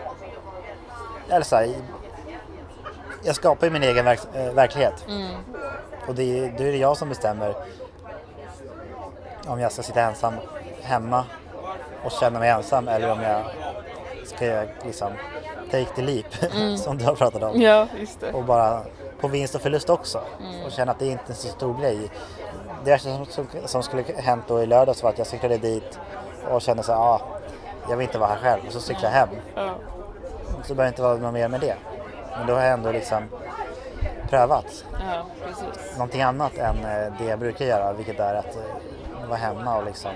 Eller 1.28 1.44
så 1.44 1.56
här, 1.56 1.68
jag 3.22 3.36
skapar 3.36 3.66
ju 3.66 3.72
min 3.72 3.82
egen 3.82 4.04
verk, 4.04 4.20
eh, 4.34 4.52
verklighet. 4.52 5.04
Mm. 5.08 5.32
Och 6.08 6.14
det 6.14 6.38
är, 6.38 6.54
då 6.58 6.64
är 6.64 6.72
det 6.72 6.76
jag 6.76 6.96
som 6.96 7.08
bestämmer 7.08 7.54
om 9.46 9.60
jag 9.60 9.72
ska 9.72 9.82
sitta 9.82 10.00
ensam 10.00 10.34
hemma 10.82 11.24
och 12.04 12.12
känna 12.12 12.38
mig 12.38 12.50
ensam 12.50 12.88
eller 12.88 13.12
om 13.12 13.22
jag 13.22 13.42
ska 14.24 14.62
liksom 14.84 15.12
take 15.70 15.86
the 15.96 16.02
leap 16.02 16.26
som 16.78 16.98
du 16.98 17.04
har 17.04 17.14
pratat 17.14 17.42
om. 17.42 17.60
Ja, 17.60 17.86
just 17.98 18.20
det. 18.20 18.32
Och 18.32 18.44
bara 18.44 18.82
på 19.20 19.28
vinst 19.28 19.54
och 19.54 19.60
förlust 19.60 19.90
också. 19.90 20.20
Och 20.66 20.72
känna 20.72 20.92
att 20.92 20.98
det 20.98 21.06
inte 21.06 21.24
är 21.26 21.30
en 21.30 21.34
så 21.34 21.48
stor 21.48 21.80
grej. 21.80 22.10
Det 22.84 22.90
värsta 22.90 23.16
som, 23.16 23.26
som, 23.26 23.46
som 23.64 23.82
skulle 23.82 24.04
hänt 24.16 24.44
då 24.48 24.62
i 24.62 24.66
lördags 24.66 25.02
var 25.02 25.10
att 25.10 25.18
jag 25.18 25.26
cyklade 25.26 25.58
dit 25.58 25.98
och 26.50 26.62
kände 26.62 26.82
så 26.82 26.92
här, 26.92 27.00
ah, 27.00 27.20
jag 27.88 27.96
vill 27.96 28.06
inte 28.06 28.18
vara 28.18 28.30
här 28.30 28.38
själv. 28.38 28.62
Och 28.66 28.72
så 28.72 28.80
cyklade 28.80 29.06
jag 29.06 29.12
hem. 29.12 29.28
Ja. 29.54 29.74
Så 30.64 30.74
behöver 30.74 30.88
inte 30.88 31.02
vara 31.02 31.16
något 31.16 31.34
mer 31.34 31.48
med 31.48 31.60
det. 31.60 31.76
Men 32.38 32.46
då 32.46 32.54
har 32.54 32.60
jag 32.60 32.72
ändå 32.72 32.92
liksom 32.92 33.28
prövat 34.28 34.84
ja, 34.92 35.26
precis. 35.44 35.92
någonting 35.92 36.22
annat 36.22 36.58
än 36.58 36.76
eh, 36.76 37.12
det 37.18 37.24
jag 37.24 37.38
brukar 37.38 37.64
göra, 37.64 37.92
vilket 37.92 38.20
är 38.20 38.34
att 38.34 38.56
eh, 38.56 39.28
vara 39.28 39.38
hemma 39.38 39.76
och 39.76 39.84
liksom 39.84 40.10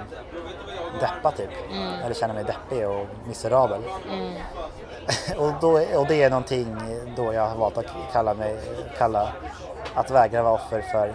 deppa 1.01 1.31
typ. 1.31 1.51
Eller 2.05 2.15
känna 2.15 2.35
mig 2.35 2.45
deppig 2.45 2.89
och 2.89 3.07
miserabel. 3.27 3.81
och, 5.37 5.53
då, 5.61 5.71
och 5.99 6.07
det 6.07 6.23
är 6.23 6.31
någonting 6.31 6.77
då 7.17 7.35
jag 7.35 7.47
har 7.49 7.57
valt 7.57 7.79
att 7.79 7.87
kalla 8.13 8.35
mig, 8.35 8.59
kalla 8.99 9.33
att 9.95 10.11
vägra 10.11 10.43
vara 10.43 10.55
offer 10.55 10.81
för 10.81 11.15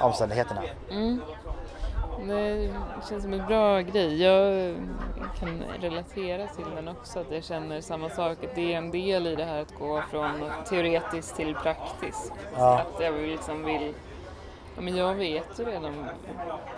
omständigheterna. 0.00 0.62
Mm. 0.90 1.20
Det 2.28 2.70
känns 3.08 3.22
som 3.22 3.32
en 3.32 3.46
bra 3.46 3.80
grej. 3.80 4.22
Jag 4.22 4.74
kan 5.40 5.62
relatera 5.80 6.46
till 6.46 6.64
den 6.76 6.88
också, 6.88 7.20
att 7.20 7.30
jag 7.30 7.44
känner 7.44 7.80
samma 7.80 8.10
sak. 8.10 8.38
Det 8.54 8.72
är 8.72 8.78
en 8.78 8.90
del 8.90 9.26
i 9.26 9.34
det 9.34 9.44
här 9.44 9.60
att 9.62 9.78
gå 9.78 10.02
från 10.10 10.50
teoretiskt 10.68 11.36
till 11.36 11.54
praktiskt. 11.54 12.32
Ja. 12.56 12.78
Att 12.78 13.02
jag 13.02 13.14
liksom 13.14 13.64
vill 13.64 13.94
Ja, 14.76 14.80
men 14.82 14.96
jag 14.96 15.14
vet 15.14 15.58
ju 15.58 15.64
redan 15.64 16.06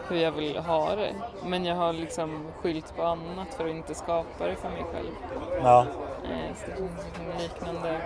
hur 0.09 0.17
jag 0.17 0.33
vill 0.33 0.57
ha 0.59 0.95
det. 0.97 1.15
Men 1.45 1.65
jag 1.65 1.77
har 1.77 1.93
liksom 1.93 2.47
skyllt 2.63 2.97
på 2.97 3.03
annat 3.03 3.55
för 3.57 3.65
att 3.65 3.71
inte 3.71 3.95
skapa 3.95 4.47
det 4.47 4.57
för 4.57 4.69
mig 4.69 4.85
själv. 4.93 5.11
Ja. 5.63 5.87
Eh, 6.25 6.55
Så 6.57 6.67
det 6.71 6.77
känns 6.77 7.17
som 7.17 7.25
liknande. 7.43 8.01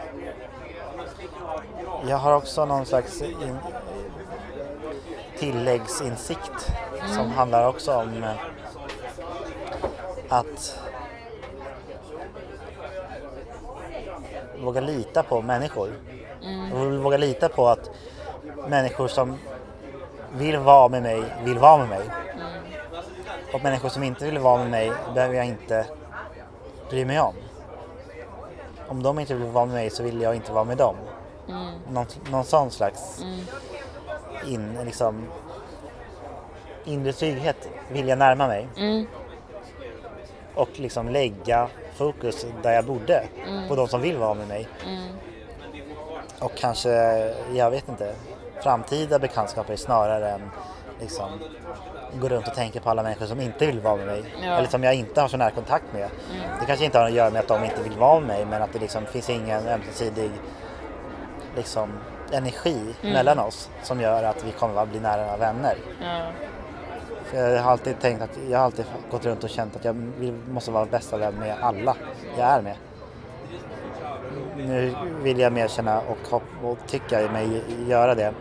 Jag 2.07 2.17
har 2.17 2.37
också 2.37 2.65
någon 2.65 2.87
slags 2.87 3.23
in, 3.23 3.57
tilläggsinsikt 5.41 6.73
som 7.15 7.31
handlar 7.31 7.69
också 7.69 7.95
om 7.95 8.23
eh, 8.23 8.31
att 10.29 10.79
våga 14.63 14.81
lita 14.81 15.23
på 15.23 15.43
människor. 15.43 15.93
Och 16.75 17.03
våga 17.03 17.17
lita 17.17 17.49
på 17.49 17.69
att 17.69 17.91
människor 18.69 19.09
som 19.09 19.37
vill 20.33 20.59
vara 20.59 20.89
med 20.89 21.03
mig 21.03 21.25
vill 21.45 21.59
vara 21.59 21.79
med 21.79 21.89
mig. 21.89 22.11
Och 23.55 23.63
människor 23.63 23.89
som 23.89 24.03
inte 24.03 24.25
vill 24.25 24.39
vara 24.39 24.59
med 24.59 24.71
mig 24.71 24.93
behöver 25.15 25.35
jag 25.35 25.47
inte 25.47 25.87
bry 26.91 27.05
mig 27.05 27.21
om. 27.21 27.35
Om 28.89 29.03
de 29.03 29.19
inte 29.19 29.35
vill 29.35 29.49
vara 29.49 29.67
med 29.67 29.75
mig 29.75 29.91
så 29.91 30.03
vill 30.03 30.21
jag 30.21 30.35
inte 30.35 30.53
vara 30.53 30.65
med 30.65 30.77
dem. 30.77 30.97
Någon, 31.89 32.07
någon 32.31 32.45
sån 32.45 32.71
slags 32.71 33.25
in, 34.47 34.79
liksom, 34.85 35.27
inre 36.85 37.13
trygghet 37.13 37.69
vill 37.89 38.09
jag 38.09 38.19
närma 38.19 38.47
mig. 38.47 38.69
Mm. 38.77 39.07
Och 40.55 40.69
liksom 40.73 41.09
lägga 41.09 41.69
fokus 41.95 42.47
där 42.63 42.73
jag 42.73 42.85
borde. 42.85 43.23
På 43.69 43.77
de 43.77 43.89
som 43.89 44.01
vill 44.01 44.17
vara 44.17 44.35
med 44.35 44.49
mig. 44.49 44.69
Och 46.41 46.53
kanske, 46.55 46.91
jag 47.55 47.71
vet 47.71 47.89
inte, 47.89 48.15
framtida 48.63 49.19
bekantskaper 49.19 49.77
snarare 49.77 50.31
än 50.31 50.51
liksom 51.01 51.31
gå 52.21 52.29
runt 52.29 52.49
och 52.49 52.55
tänka 52.55 52.81
på 52.81 52.91
alla 52.91 53.03
människor 53.03 53.27
som 53.27 53.41
inte 53.41 53.67
vill 53.67 53.81
vara 53.81 53.97
med 53.97 54.07
mig. 54.07 54.25
Ja. 54.43 54.49
Eller 54.49 54.69
som 54.69 54.85
jag 54.85 54.95
inte 54.95 55.21
har 55.21 55.29
så 55.29 55.37
nära 55.37 55.51
kontakt 55.51 55.85
med. 55.93 56.09
Det 56.61 56.67
kanske 56.67 56.85
inte 56.85 56.99
har 56.99 57.07
att 57.07 57.13
göra 57.13 57.31
med 57.31 57.41
att 57.41 57.49
de 57.49 57.65
inte 57.65 57.83
vill 57.83 57.99
vara 57.99 58.21
med 58.21 58.29
mig 58.29 58.45
men 58.45 58.63
att 58.63 58.73
det 58.73 58.79
liksom 58.79 59.07
finns 59.07 59.31
ingen 59.31 59.69
ömsesidig 59.69 60.31
liksom, 61.57 61.91
energi 62.33 62.95
mellan 63.03 63.39
oss 63.39 63.71
som 63.83 64.01
gör 64.01 64.23
att 64.23 64.45
vi 64.45 64.51
kommer 64.53 64.83
att 64.83 64.89
bli 64.89 65.01
nära 65.01 65.37
vänner. 65.37 65.75
För 67.25 67.39
jag 67.51 67.63
har 67.63 67.71
alltid 67.73 68.01
tänkt 68.01 68.23
att 68.23 68.39
jag 68.51 68.59
har 68.59 68.65
alltid 68.65 68.85
gått 69.11 69.25
runt 69.27 69.45
och 69.45 69.51
känt 69.51 69.77
att 69.77 69.85
jag 69.85 69.97
måste 70.51 70.71
vara 70.71 70.87
bästa 70.87 71.17
vän 71.17 71.35
med 71.35 71.55
alla 71.61 71.97
jag 72.39 72.47
är 72.47 72.63
med. 72.63 72.77
Nu 74.57 74.95
vill 75.23 75.39
jag 75.39 75.53
mer 75.53 75.69
känna 75.69 76.01
och, 76.01 76.31
hopp- 76.31 76.65
och 76.65 76.79
tycka 76.87 77.33
mig 77.33 77.63
göra 77.89 78.15
det. 78.15 78.33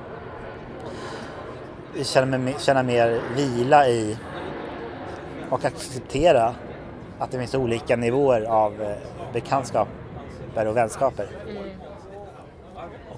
Känna, 2.03 2.37
mig, 2.37 2.55
känna 2.59 2.83
mer 2.83 3.21
vila 3.35 3.87
i 3.87 4.17
och 5.49 5.65
acceptera 5.65 6.55
att 7.19 7.31
det 7.31 7.37
finns 7.39 7.55
olika 7.55 7.95
nivåer 7.95 8.41
av 8.45 8.81
eh, 8.81 8.95
bekantskaper 9.33 10.67
och 10.67 10.77
vänskaper. 10.77 11.27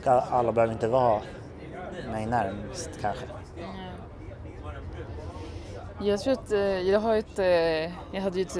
Och 0.05 0.07
alla 0.07 0.51
behöver 0.51 0.73
inte 0.73 0.87
vara 0.87 1.21
mig 2.11 2.25
närmst 2.25 2.89
kanske. 3.01 3.25
Jag 6.01 6.19
tror 6.19 6.33
att 6.33 6.51
eh, 6.51 6.59
jag 6.59 6.99
har 6.99 7.15
ett, 7.15 7.39
eh, 7.39 7.45
jag 8.15 8.21
hade 8.21 8.39
ju 8.39 8.41
ett 8.41 8.57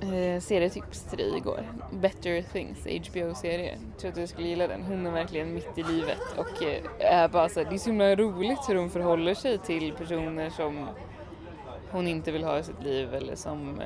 eh, 0.00 0.40
serietips 0.40 1.02
till 1.02 1.18
dig 1.18 1.36
igår. 1.36 1.60
Better 1.92 2.42
Things, 2.42 3.08
HBO-serie. 3.08 3.78
Jag 3.90 4.00
tror 4.00 4.08
att 4.08 4.14
du 4.14 4.26
skulle 4.26 4.48
gilla 4.48 4.66
den. 4.66 4.82
Hon 4.82 5.06
är 5.06 5.10
verkligen 5.10 5.54
mitt 5.54 5.78
i 5.78 5.82
livet 5.82 6.20
och 6.36 6.62
är 6.98 7.28
bara 7.28 7.48
så 7.48 7.60
här, 7.60 7.70
det 7.70 7.76
är 7.76 7.78
så 7.78 7.90
himla 7.90 8.16
roligt 8.16 8.68
hur 8.68 8.76
hon 8.76 8.90
förhåller 8.90 9.34
sig 9.34 9.58
till 9.58 9.92
personer 9.92 10.50
som 10.50 10.88
hon 11.90 12.08
inte 12.08 12.32
vill 12.32 12.44
ha 12.44 12.58
i 12.58 12.62
sitt 12.62 12.82
liv 12.82 13.14
eller 13.14 13.34
som 13.34 13.80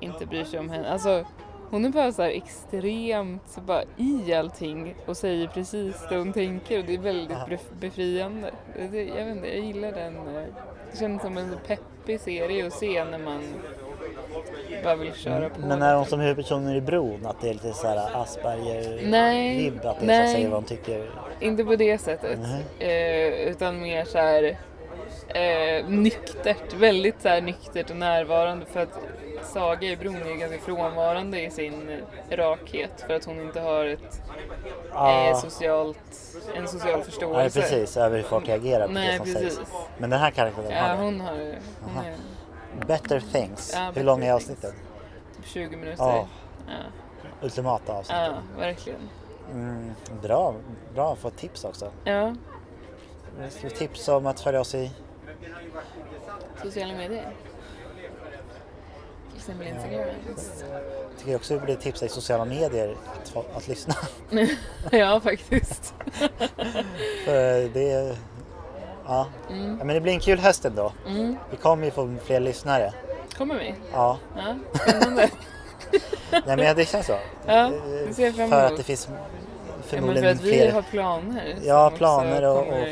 inte 0.00 0.26
bryr 0.26 0.44
sig 0.44 0.60
om 0.60 0.70
henne. 0.70 0.90
Alltså, 0.90 1.24
hon 1.74 1.84
är 1.84 1.88
bara 1.88 2.12
så 2.12 2.22
extremt 2.22 3.56
bara 3.66 3.82
i 3.96 4.34
allting 4.34 4.94
och 5.06 5.16
säger 5.16 5.46
precis 5.46 5.96
det 6.10 6.16
hon 6.16 6.32
tänker 6.32 6.78
och 6.78 6.84
det 6.84 6.94
är 6.94 6.98
väldigt 6.98 7.36
bef- 7.38 7.74
befriande. 7.80 8.50
Det, 8.90 9.04
jag 9.04 9.24
vet 9.24 9.36
inte, 9.36 9.48
jag 9.56 9.64
gillar 9.66 9.92
den. 9.92 10.16
eh, 10.16 10.42
Det 10.92 10.98
känns 10.98 11.22
som 11.22 11.36
en 11.38 11.56
peppig 11.66 12.20
serie 12.20 12.66
att 12.66 12.72
se 12.72 13.04
när 13.04 13.18
man 13.18 13.42
bara 14.84 14.96
vill 14.96 15.12
köra 15.14 15.48
på. 15.48 15.60
Men 15.60 15.82
är 15.82 15.94
hon 15.94 16.06
som 16.06 16.20
huvudpersonen 16.20 16.76
i 16.76 16.80
Bron, 16.80 17.26
att 17.26 17.40
det 17.40 17.48
är 17.48 17.52
lite 17.52 17.72
så 17.72 17.86
här 17.88 18.22
Asperger-vibb? 18.22 19.84
Att 19.86 20.00
det 20.00 20.12
är 20.14 20.26
säga 20.26 20.48
vad 20.48 20.56
hon 20.58 20.64
tycker? 20.64 21.10
Inte 21.40 21.64
på 21.64 21.76
det 21.76 21.98
sättet. 21.98 22.38
Eh, 22.78 23.48
utan 23.50 23.80
mer 23.82 24.04
så 24.04 24.18
här 24.18 24.56
eh, 25.28 25.88
nyktert, 25.88 26.72
väldigt 26.74 27.22
så 27.22 27.28
här 27.28 27.40
nyktert 27.40 27.90
och 27.90 27.96
närvarande 27.96 28.66
för 28.66 28.80
att 28.80 28.98
Saga 29.44 29.88
i 29.88 29.96
Bron 29.96 30.16
är 30.16 30.34
ganska 30.36 30.58
frånvarande 30.58 31.40
i 31.42 31.50
sin 31.50 31.88
eh, 32.30 32.36
rakhet 32.36 33.04
för 33.06 33.14
att 33.14 33.24
hon 33.24 33.40
inte 33.40 33.60
har 33.60 33.84
ett 33.84 34.00
eh, 34.02 34.34
Ja, 34.92 35.34
socialt, 35.42 35.98
en 36.56 36.68
social 36.68 36.96
nej, 36.96 37.04
förståelse. 37.04 37.60
precis. 37.60 37.96
Över 37.96 38.16
hur 38.16 38.24
folk 38.24 38.48
reagerar 38.48 38.86
på 38.86 38.92
Nej, 38.92 39.10
det 39.12 39.16
som 39.16 39.34
precis. 39.34 39.54
sägs. 39.56 39.68
Men 39.98 40.10
den 40.10 40.20
här 40.20 40.30
karaktären 40.30 40.70
Ja, 40.70 40.82
har 40.82 40.96
det. 40.96 41.02
hon 41.02 41.20
har 41.20 41.32
hon 41.84 42.04
är 42.04 42.86
Better 42.86 43.20
Things. 43.32 43.72
Ja, 43.76 43.92
hur 43.94 44.02
långa 44.04 44.26
är 44.26 44.32
avsnitten? 44.32 44.72
typ 45.36 45.46
20 45.46 45.76
minuter. 45.76 46.04
Ja. 46.04 46.26
Ja, 46.66 46.72
Ultimata 47.42 47.92
avsnitt. 47.92 48.16
ja 48.18 48.32
verkligen. 48.58 49.08
Mm, 49.52 49.90
bra, 50.22 50.54
bra 50.94 51.12
att 51.12 51.18
få 51.18 51.30
tips 51.30 51.64
också. 51.64 51.90
Ja, 52.04 52.34
tipsa 53.78 54.16
om 54.16 54.26
att 54.26 54.40
följa 54.40 54.60
oss 54.60 54.74
i... 54.74 54.90
sociala 56.62 56.94
medier. 56.94 57.32
Exempel 59.44 59.66
Instagram. 59.66 60.08
Jag 61.10 61.18
tycker 61.18 61.36
också 61.36 61.54
det 61.54 61.60
blir 61.60 61.76
tipsa 61.76 62.06
i 62.06 62.08
sociala 62.08 62.44
medier 62.44 62.96
att, 63.34 63.56
att 63.56 63.68
lyssna. 63.68 63.94
ja, 64.90 65.20
faktiskt. 65.20 65.94
För 67.24 67.74
det... 67.74 68.16
Ja. 69.06 69.26
Mm. 69.50 69.76
ja, 69.78 69.84
men 69.84 69.94
det 69.94 70.00
blir 70.00 70.12
en 70.12 70.20
kul 70.20 70.38
höst 70.38 70.64
ändå. 70.64 70.92
Mm. 71.06 71.36
Vi 71.50 71.56
kommer 71.56 71.84
ju 71.84 71.90
få 71.90 72.14
fler 72.24 72.40
lyssnare. 72.40 72.92
Kommer 73.38 73.58
vi? 73.58 73.74
Ja, 73.92 74.18
Ja, 74.36 74.56
spännande. 74.74 75.30
Nej, 76.30 76.56
men 76.56 76.76
det 76.76 76.88
känns 76.88 77.06
så. 77.06 77.16
Ja, 77.46 77.70
det 78.08 78.14
ser 78.14 78.24
jag 78.24 78.34
fram 78.34 78.50
För 78.50 78.60
att 78.60 78.66
emot. 78.66 78.78
det 78.78 78.84
finns 78.84 79.08
Ja, 79.10 79.16
men 79.16 79.82
för 79.82 79.96
förmodligen 79.96 80.36
att 80.36 80.42
vi 80.42 80.52
fler 80.52 80.72
har 80.72 80.82
planer. 80.82 81.56
ja, 81.62 81.92
planer 81.96 82.42
och, 82.44 82.58
och 82.68 82.86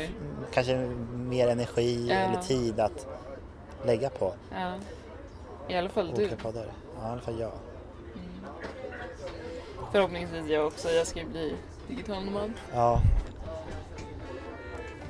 kanske 0.53 0.75
mer 1.15 1.47
energi 1.47 2.07
Ja. 2.09 2.15
eller 2.15 2.41
tid 2.41 2.79
att 2.79 3.07
lägga 3.85 4.09
på 4.09 4.33
Ja. 4.51 4.73
I 5.67 5.75
alla 5.75 5.89
fall 5.89 6.13
du. 6.15 6.29
poddar. 6.29 6.65
Ja, 6.99 7.07
i 7.07 7.11
alla 7.11 7.21
fall 7.21 7.39
jag. 7.39 7.51
Förhoppningsvis 9.91 10.47
jag 10.47 10.67
också. 10.67 10.89
Jag 10.89 11.07
ska 11.07 11.19
ju 11.19 11.25
bli 11.25 11.55
digital 11.87 12.25
nomad. 12.25 12.53
Ja. 12.73 13.01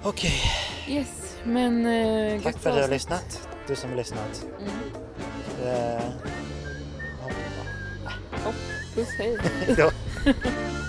Okej, 0.03 0.41
Yes, 0.87 1.37
men 1.43 1.85
eh, 1.85 2.41
tack 2.41 2.57
för 2.57 2.69
att 2.69 2.75
du 2.75 2.81
har 2.81 2.89
lyssnat. 2.89 3.47
Du 3.67 3.75
som 3.75 3.89
har 3.89 3.97
lyssnat. 3.97 4.45
Mm. 4.59 4.71
Eh, 5.67 6.03
Hopp, 8.43 8.55
puss, 8.95 9.09
hej. 9.17 9.37